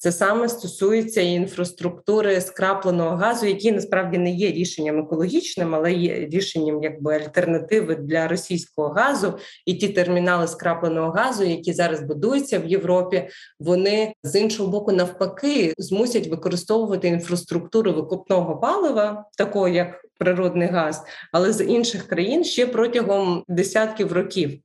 [0.00, 6.82] Це саме стосується інфраструктури скрапленого газу, які насправді не є рішенням екологічним, але є рішенням
[6.82, 9.38] якби альтернативи для російського газу.
[9.66, 13.28] І ті термінали скрапленого газу, які зараз будуються в Європі,
[13.60, 21.02] вони з іншого боку навпаки змусять використовувати інфраструктуру викопного палива, такого як природний газ,
[21.32, 24.60] але з інших країн ще протягом десятків років.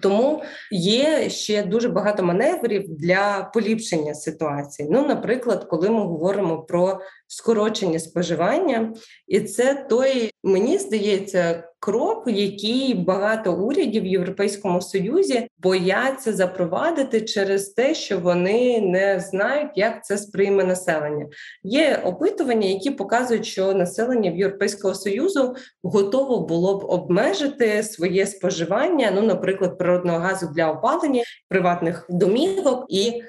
[0.00, 4.88] Тому є ще дуже багато маневрів для поліпшення ситуації.
[4.90, 8.94] Ну, наприклад, коли ми говоримо про скорочення споживання,
[9.26, 17.68] і це той, мені здається, крок, який багато урядів в Європейському Союзі бояться запровадити через
[17.68, 21.26] те, що вони не знають, як це сприйме населення.
[21.62, 29.12] Є опитування, які показують, що населення в Європейського союзу готово було б обмежити своє споживання,
[29.14, 33.22] ну, наприклад, природного газу для опалення приватних домівок і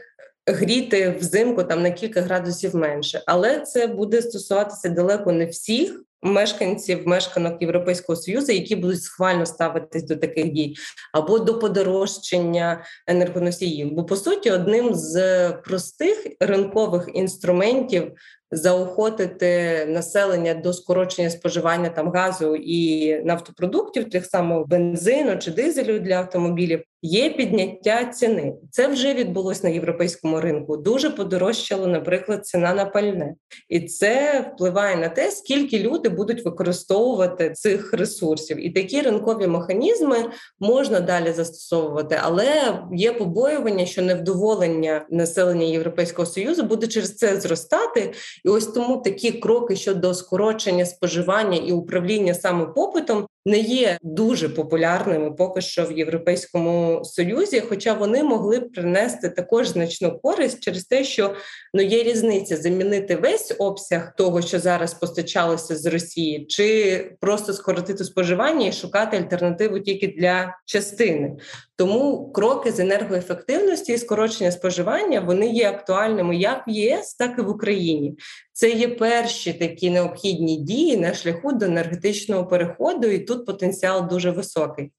[0.47, 6.04] гріти взимку там на кілька градусів менше, але це буде стосуватися далеко не всіх.
[6.24, 10.76] Мешканців мешканок Європейського союзу, які будуть схвально ставитись до таких дій,
[11.13, 13.91] або до подорожчання енергоносіїв.
[13.91, 18.11] Бо по суті, одним з простих ринкових інструментів
[18.54, 26.16] заохотити населення до скорочення споживання там газу і нафтопродуктів, тих самого бензину чи дизелю для
[26.16, 28.54] автомобілів, є підняття ціни.
[28.72, 30.78] Це вже відбулось на європейському ринку.
[30.78, 33.34] Дуже подорожчало, наприклад, ціна на пальне,
[33.70, 38.66] і це впливає на те, скільки люди будуть використовувати цих ресурсів.
[38.66, 40.18] І такі ринкові механізми
[40.60, 48.14] можна далі застосовувати, але є побоювання, що невдоволення населення Європейського союзу буде через це зростати.
[48.44, 54.50] І ось тому такі кроки щодо скорочення споживання і управління саме попитом не є дуже
[54.50, 60.86] популярними поки що в Європейському Союзі, хоча вони могли б принести також значну користь через
[60.86, 61.36] те, що
[61.74, 68.03] ну є різниця замінити весь обсяг того, що зараз постачалося з Росії, чи просто скоротити
[68.03, 71.36] споживання і шукати альтернативу тільки для частини.
[71.76, 77.41] Тому кроки з енергоефективності і скорочення споживання вони є актуальними як в ЄС, так і
[77.41, 78.17] в Україні.
[78.53, 84.32] Це є перші такі необхідні дії на шляху до енергетичного переходу, і тут потенціал дуже
[84.32, 84.91] високий.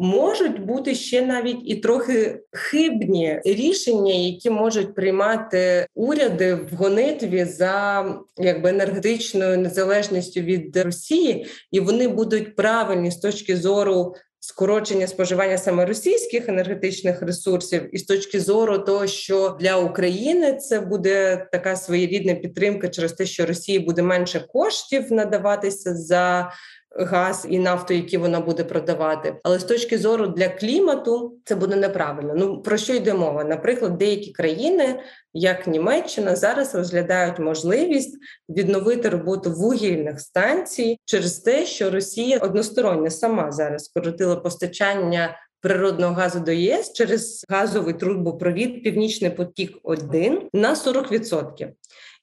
[0.00, 8.04] Можуть бути ще навіть і трохи хибні рішення, які можуть приймати уряди в гонитві за
[8.36, 15.86] якби енергетичною незалежністю від Росії, і вони будуть правильні з точки зору скорочення споживання саме
[15.86, 22.34] російських енергетичних ресурсів, і з точки зору того, що для України це буде така своєрідна
[22.34, 26.50] підтримка через те, що Росії буде менше коштів надаватися за
[26.90, 29.34] газ і нафту, які вона буде продавати.
[29.42, 32.34] Але з точки зору для клімату це буде неправильно.
[32.36, 33.44] Ну про що йде мова?
[33.44, 35.00] Наприклад, деякі країни,
[35.32, 38.18] як Німеччина, зараз розглядають можливість
[38.48, 45.36] відновити роботу вугільних станцій через те, що Росія односторонньо сама зараз скоротила постачання.
[45.60, 51.68] Природного газу до ЄС через газовий трубопровід Північний потік 1 на 40%.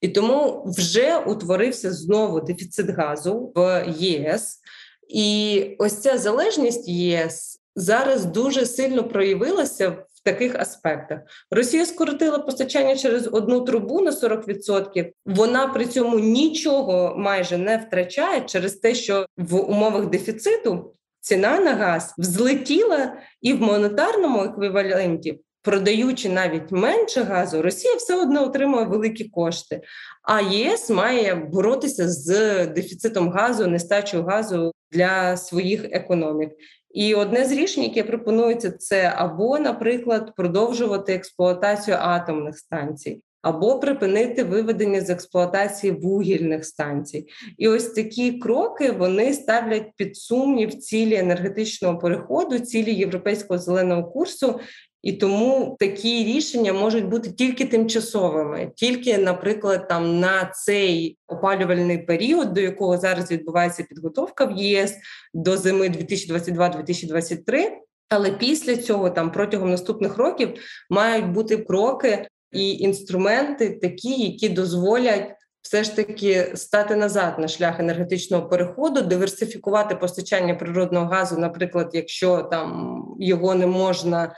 [0.01, 4.59] І тому вже утворився знову дефіцит газу в ЄС,
[5.07, 11.19] і ось ця залежність ЄС зараз дуже сильно проявилася в таких аспектах.
[11.51, 15.11] Росія скоротила постачання через одну трубу на 40%.
[15.25, 20.91] Вона при цьому нічого майже не втрачає через те, що в умовах дефіциту.
[21.19, 28.43] Ціна на газ взлетіла і в монетарному еквіваленті продаючи навіть менше газу, Росія все одно
[28.43, 29.81] отримує великі кошти.
[30.23, 36.51] А ЄС має боротися з дефіцитом газу, нестачою газу для своїх економік.
[36.91, 43.21] І одне з рішень, яке пропонується, це або, наприклад, продовжувати експлуатацію атомних станцій.
[43.45, 47.27] Або припинити виведення з експлуатації вугільних станцій,
[47.57, 54.59] і ось такі кроки вони ставлять під сумнів цілі енергетичного переходу, цілі європейського зеленого курсу,
[55.03, 62.53] і тому такі рішення можуть бути тільки тимчасовими, тільки, наприклад, там на цей опалювальний період,
[62.53, 64.95] до якого зараз відбувається підготовка в ЄС
[65.33, 67.63] до зими 2022-2023,
[68.09, 70.53] Але після цього, там протягом наступних років,
[70.89, 75.31] мають бути кроки і інструменти, такі, які дозволять.
[75.61, 82.37] Все ж таки стати назад на шлях енергетичного переходу, диверсифікувати постачання природного газу, наприклад, якщо
[82.37, 84.35] там його не можна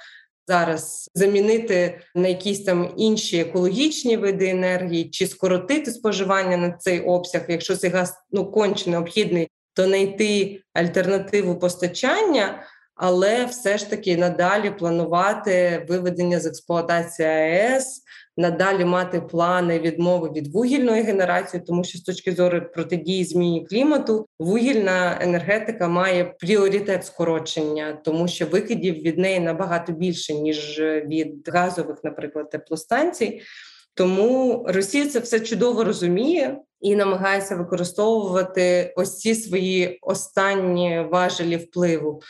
[0.47, 7.41] зараз замінити на якісь там інші екологічні види енергії, чи скоротити споживання на цей обсяг,
[7.47, 12.63] якщо цей газ ну конче необхідний, то знайти альтернативу постачання.
[12.97, 18.03] Але все ж таки надалі планувати виведення з експлуатації АЕС,
[18.37, 24.27] надалі мати плани відмови від вугільної генерації, тому що з точки зору протидії зміні клімату
[24.39, 31.97] вугільна енергетика має пріоритет скорочення, тому що викидів від неї набагато більше ніж від газових,
[32.03, 33.41] наприклад, теплостанцій.
[33.93, 42.21] Тому Росія це все чудово розуміє і намагається використовувати ось ці свої останні важелі впливу.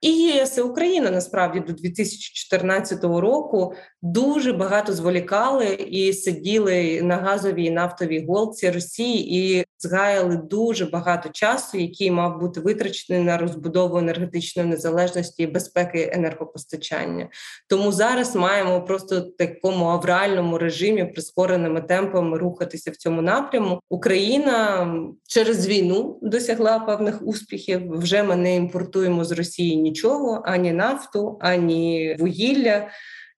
[0.00, 7.70] І ЄС і Україна насправді до 2014 року дуже багато зволікали і сиділи на газовій
[7.70, 14.68] нафтовій голці Росії і згаяли дуже багато часу, який мав бути витрачений на розбудову енергетичної
[14.68, 17.28] незалежності і безпеки енергопостачання.
[17.68, 23.80] Тому зараз маємо просто такому авральному режимі прискореними темпами рухатися в цьому напряму.
[23.88, 24.86] Україна
[25.28, 27.98] через війну досягла певних успіхів.
[27.98, 32.88] Вже ми не імпортуємо з Росії нічого, ані нафту, ані вугілля,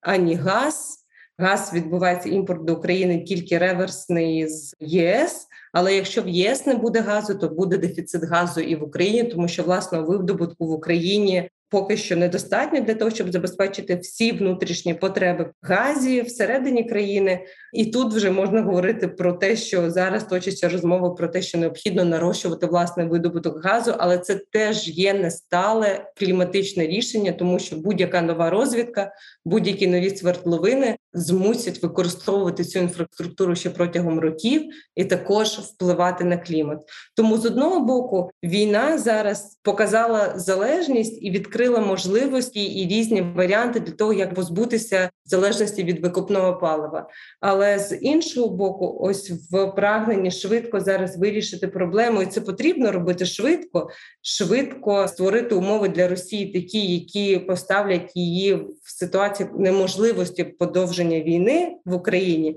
[0.03, 0.98] ані газ.
[1.38, 5.46] Газ відбувається імпорт до України тільки реверсний з ЄС.
[5.72, 9.48] Але якщо в ЄС не буде газу, то буде дефіцит газу і в Україні, тому
[9.48, 15.44] що власного видобутку в Україні поки що недостатньо для того, щоб забезпечити всі внутрішні потреби
[15.44, 17.40] в газі всередині країни.
[17.72, 22.04] І тут вже можна говорити про те, що зараз точиться розмова про те, що необхідно
[22.04, 28.50] нарощувати власний видобуток газу, але це теж є нестале кліматичне рішення, тому що будь-яка нова
[28.50, 29.12] розвідка,
[29.44, 34.62] будь-які нові свердловини змусять використовувати цю інфраструктуру ще протягом років
[34.96, 36.78] і також впливати на клімат.
[37.16, 43.92] Тому з одного боку війна зараз показала залежність і відкрила можливості і різні варіанти для
[43.92, 47.08] того, як позбутися залежності від викопного палива.
[47.40, 53.26] Але з іншого боку, ось в прагненні швидко зараз вирішити проблему, і це потрібно робити
[53.26, 53.90] швидко,
[54.22, 61.94] швидко створити умови для Росії, такі, які поставлять її в ситуації неможливості подовження війни в
[61.94, 62.56] Україні.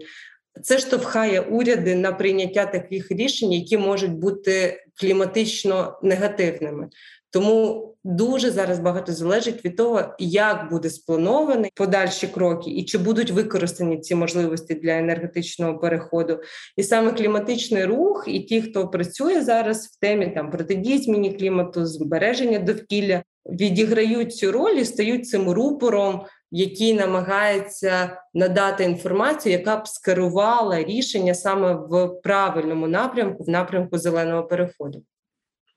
[0.64, 6.90] Це штовхає уряди на прийняття таких рішень, які можуть бути кліматично негативними.
[7.36, 13.32] Тому дуже зараз багато залежить від того, як буде сплановані подальші кроки, і чи будуть
[13.32, 16.40] використані ці можливості для енергетичного переходу,
[16.78, 21.86] і саме кліматичний рух, і ті, хто працює зараз в темі там протидії зміні клімату,
[21.86, 29.88] збереження довкілля, відіграють цю роль і стають цим рупором, який намагається надати інформацію, яка б
[29.88, 35.04] скерувала рішення саме в правильному напрямку, в напрямку зеленого переходу.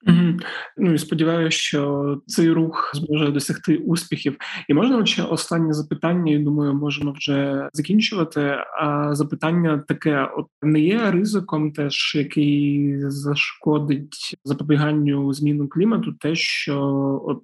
[0.07, 0.39] Угу.
[0.77, 4.37] Ну і сподіваюся, що цей рух зможе досягти успіхів.
[4.69, 6.33] І можна ще останнє запитання.
[6.33, 8.57] і Думаю, можемо вже закінчувати.
[8.81, 16.81] А запитання таке: от не є ризиком, теж який зашкодить запобіганню зміну клімату, те, що
[17.25, 17.43] от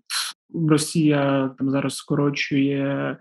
[0.68, 3.16] Росія там зараз скорочує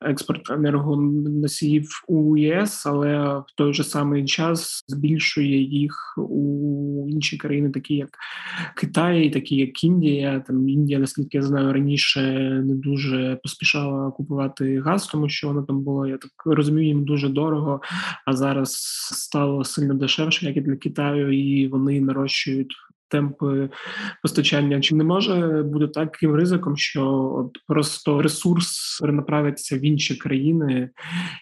[0.00, 7.70] експорт енергоносіїв у ЄС, але в той же самий час збільшує їх у інші країни,
[7.70, 8.10] такі як
[8.76, 10.40] Китай, такі як Індія.
[10.40, 12.20] Там Індія, наскільки я знаю, раніше
[12.64, 16.06] не дуже поспішала купувати газ, тому що воно там було.
[16.06, 17.80] Я так розумію, їм дуже дорого.
[18.26, 18.72] А зараз
[19.12, 22.76] стало сильно дешевше, як і для Китаю, і вони нарощують
[23.08, 23.70] темпи
[24.22, 24.80] постачання.
[24.80, 30.90] Чи не може бути таким ризиком, що от просто ресурс перенаправиться в інші країни,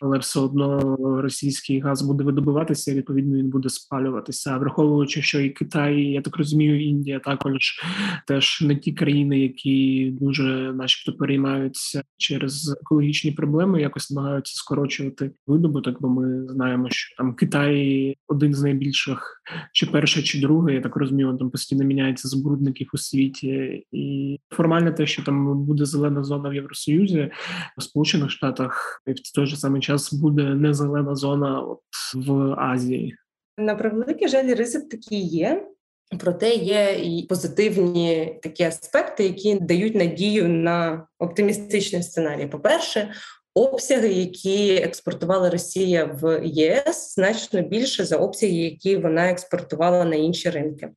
[0.01, 5.51] але все одно російський газ буде видобуватися, і відповідно він буде спалюватися, враховуючи, що і
[5.51, 7.81] Китай, я так розумію, Індія також
[8.27, 15.97] теж не ті країни, які дуже, начебто, переймаються через екологічні проблеми, якось намагаються скорочувати видобуток.
[16.01, 19.43] Бо ми знаємо, що там Китай один з найбільших,
[19.73, 24.93] чи перший, чи другий, я так розумію, там постійно міняється забрудників у світі, і формально
[24.93, 27.31] те, що там буде зелена зона в Євросоюзі,
[27.79, 31.81] в Сполучених Штатах і в той же самий час буде не зелена зона от
[32.15, 33.17] в Азії.
[33.59, 35.69] На превеликий жаль, ризик такий є.
[36.19, 42.47] Проте є і позитивні такі аспекти, які дають надію на оптимістичний сценарій.
[42.47, 43.13] По перше,
[43.55, 50.51] Обсяги, які експортувала Росія в ЄС, значно більше за обсяги, які вона експортувала на інші
[50.51, 50.89] ринки.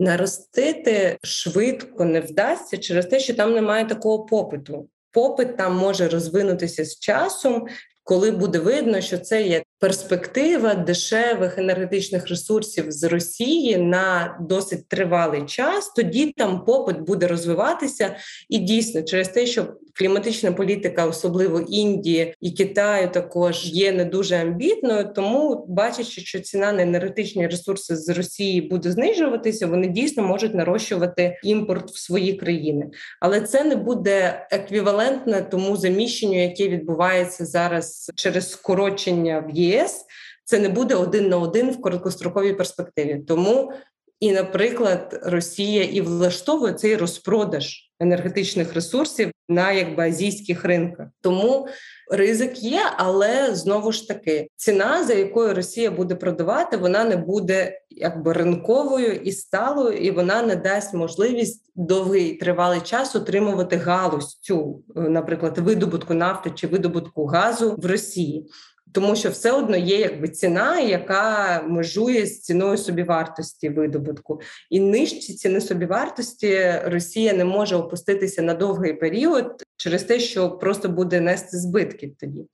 [0.00, 4.88] Наростити швидко не вдасться через те, що там немає такого попиту.
[5.10, 7.66] Попит там може розвинутися з часом,
[8.04, 15.42] коли буде видно, що це є перспектива дешевих енергетичних ресурсів з Росії на досить тривалий
[15.46, 18.16] час, тоді там попит буде розвиватися,
[18.48, 24.36] і дійсно через те, що кліматична політика, особливо Індії і Китаю, також є не дуже
[24.36, 25.12] амбітною.
[25.14, 31.38] Тому бачачи, що ціна на енергетичні ресурси з Росії буде знижуватися, вони дійсно можуть нарощувати
[31.42, 32.90] імпорт в свої країни,
[33.20, 40.04] але це не буде еквівалентне тому заміщенню, яке відбувається зараз через скорочення в ЄС.
[40.44, 43.24] Це не буде один на один в короткостроковій перспективі.
[43.28, 43.72] Тому
[44.20, 51.08] і, наприклад, Росія і влаштовує цей розпродаж енергетичних ресурсів на якби азійських ринках.
[51.20, 51.68] Тому
[52.10, 57.80] ризик є, але знову ж таки ціна, за якою Росія буде продавати, вона не буде
[57.90, 64.82] якби ринковою і сталою, і вона не дасть можливість довгий тривалий час отримувати галузь цю,
[64.94, 68.46] наприклад, видобутку нафти чи видобутку газу в Росії
[68.94, 74.40] тому що все одно є якби ціна, яка межує з ціною собівартості видобутку,
[74.70, 80.88] і нижчі ціни собівартості Росія не може опуститися на довгий період через те, що просто
[80.88, 82.46] буде нести збитків тоді.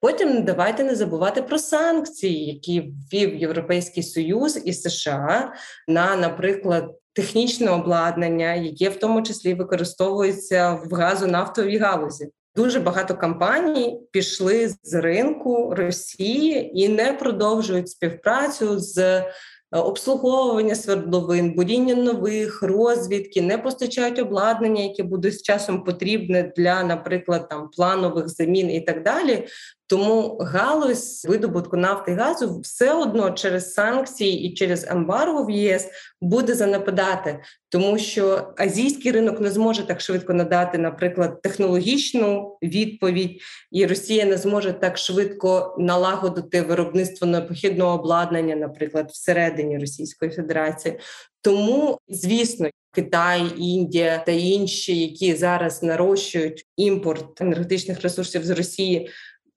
[0.00, 5.52] Потім давайте не забувати про санкції, які ввів Європейський Союз і США
[5.88, 6.98] на, наприклад.
[7.14, 14.94] Технічне обладнання, яке в тому числі використовується в газонафтовій галузі, Дуже багато компаній пішли з
[14.94, 19.32] ринку Росії і не продовжують співпрацю з е,
[19.70, 27.48] обслуговування свердловин, будіння нових розвідки, не постачають обладнання, яке буде з часом потрібне для, наприклад,
[27.48, 29.46] там планових замін і так далі.
[29.86, 35.88] Тому галузь видобутку нафти і газу все одно через санкції і через ембарго в ЄС
[36.20, 43.86] буде занепадати, тому що азійський ринок не зможе так швидко надати, наприклад, технологічну відповідь, і
[43.86, 50.98] Росія не зможе так швидко налагодити виробництво необхідного обладнання, наприклад, всередині Російської Федерації.
[51.40, 59.10] Тому, звісно, Китай, Індія та інші, які зараз нарощують імпорт енергетичних ресурсів з Росії,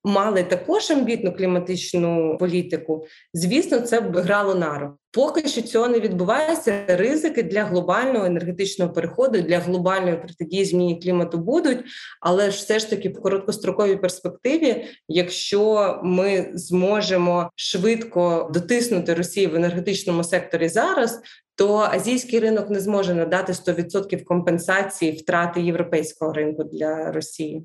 [0.05, 4.97] мали також амбітну кліматичну політику, звісно, це б грало на руку.
[5.11, 6.83] Поки що цього не відбувається.
[6.87, 11.79] Ризики для глобального енергетичного переходу для глобальної протидії зміні клімату будуть,
[12.21, 19.55] але ж все ж таки в короткостроковій перспективі, якщо ми зможемо швидко дотиснути Росію в
[19.55, 21.21] енергетичному секторі зараз.
[21.57, 27.63] То азійський ринок не зможе надати 100% компенсації втрати європейського ринку для Росії.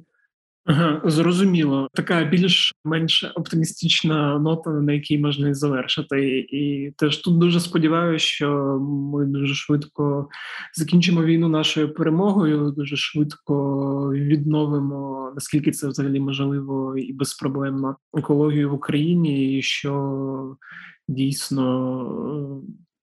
[1.05, 6.39] Зрозуміло, така більш-менш оптимістична нота, на якій можна і завершити.
[6.39, 8.79] І теж тут дуже сподіваюся, що
[9.13, 10.29] ми дуже швидко
[10.75, 13.55] закінчимо війну нашою перемогою, дуже швидко
[14.15, 20.57] відновимо наскільки це взагалі можливо і безпроблемно екологію в Україні, і що
[21.09, 22.63] дійсно.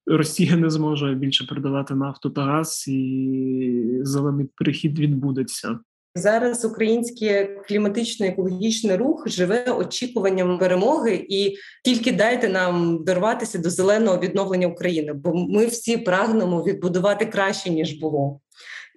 [0.10, 5.80] Росія не зможе більше продавати нафту та газ, і зелений перехід відбудеться.
[6.18, 14.20] Зараз український кліматичний екологічний рух живе очікуванням перемоги, і тільки дайте нам дорватися до зеленого
[14.20, 18.40] відновлення України, бо ми всі прагнемо відбудувати краще ніж було.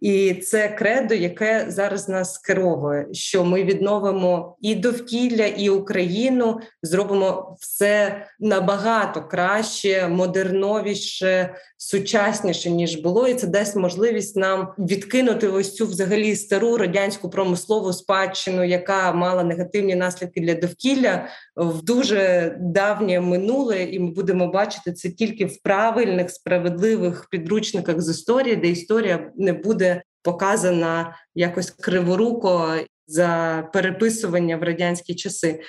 [0.01, 7.57] І це кредо, яке зараз нас керовує, що ми відновимо і довкілля, і Україну зробимо
[7.61, 15.87] все набагато краще, модерновіше, сучасніше ніж було, і це дасть можливість нам відкинути ось цю
[15.87, 23.83] взагалі стару радянську промислову спадщину, яка мала негативні наслідки для довкілля в дуже давнє минуле,
[23.83, 29.53] і ми будемо бачити це тільки в правильних справедливих підручниках з історії, де історія не
[29.53, 29.89] буде
[30.23, 32.75] показана якось криворуко
[33.07, 35.61] за переписування в радянські часи.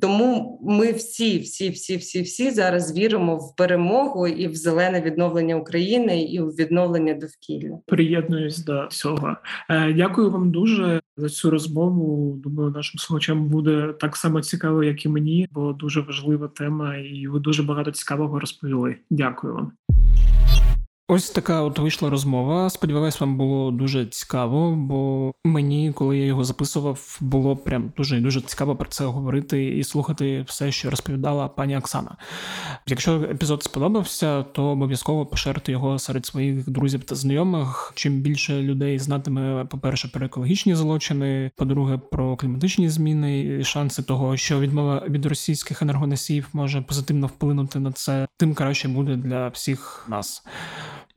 [0.00, 5.56] Тому ми всі, всі, всі, всі, всі зараз віримо в перемогу і в зелене відновлення
[5.56, 7.78] України і в відновлення довкілля.
[7.86, 9.36] Приєднуюсь до цього.
[9.70, 12.36] Е, дякую вам дуже за цю розмову.
[12.36, 17.26] Думаю, нашим слухачам буде так само цікаво, як і мені, бо дуже важлива тема, і
[17.26, 18.96] ви дуже багато цікавого розповіли.
[19.10, 19.72] Дякую вам.
[21.08, 22.70] Ось така от вийшла розмова.
[22.70, 28.40] Сподіваюсь, вам було дуже цікаво, бо мені, коли я його записував, було прям дуже дуже
[28.40, 32.16] цікаво про це говорити і слухати все, що розповідала пані Оксана.
[32.86, 37.92] Якщо епізод сподобався, то обов'язково поширити його серед своїх друзів та знайомих.
[37.94, 44.36] Чим більше людей знатиме, по-перше, про екологічні злочини, по-друге, про кліматичні зміни, і шанси того,
[44.36, 50.06] що відмова від російських енергоносіїв може позитивно вплинути на це, тим краще буде для всіх
[50.08, 50.42] нас.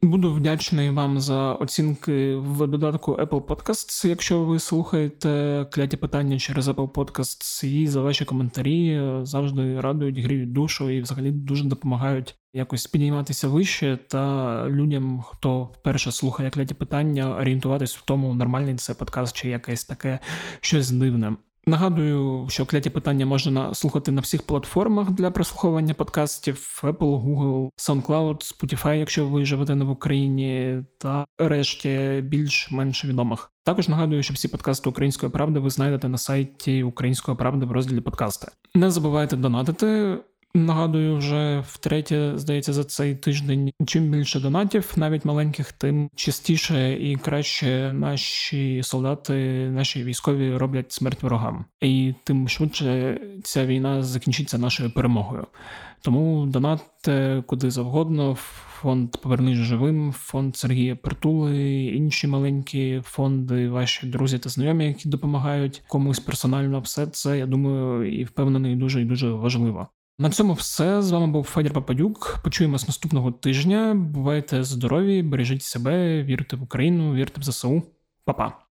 [0.01, 6.67] Буду вдячний вам за оцінки в додатку Apple Podcasts, якщо ви слухаєте кляті питання через
[6.67, 12.87] Apple Podcasts, і за ваші коментарі завжди радують, гріють душу і взагалі дуже допомагають якось
[12.87, 19.35] підійматися вище та людям, хто вперше слухає кляті питання, орієнтуватись в тому, нормальний це подкаст
[19.35, 20.19] чи якесь таке
[20.61, 21.35] щось дивне.
[21.69, 28.35] Нагадую, що кляті питання можна слухати на всіх платформах для прослуховування подкастів: Apple, Google, SoundCloud,
[28.35, 33.51] Spotify, якщо ви живете не в Україні, та решті більш-менш відомих.
[33.63, 38.01] Також нагадую, що всі подкасти Української правди ви знайдете на сайті Української правди в розділі
[38.01, 38.51] подкасти.
[38.75, 40.17] Не забувайте донатити.
[40.53, 43.71] Нагадую, вже втретє, здається, за цей тиждень.
[43.85, 49.33] Чим більше донатів, навіть маленьких, тим частіше і краще наші солдати,
[49.69, 55.47] наші військові роблять смерть ворогам, і тим швидше ця війна закінчиться нашою перемогою.
[56.01, 58.37] Тому донатьте куди завгодно.
[58.81, 65.81] Фонд Повернись живим, фонд Сергія Притули, інші маленькі фонди, ваші друзі та знайомі, які допомагають
[65.87, 66.79] комусь персонально.
[66.79, 69.87] Все це я думаю і впевнений дуже і дуже важливо.
[70.21, 72.39] На цьому все з вами був Федір Пападюк.
[72.43, 73.93] Почуємось наступного тижня.
[73.93, 77.83] Бувайте здорові, бережіть себе, вірте в Україну, вірте в ЗСУ.
[78.25, 78.68] Па-па.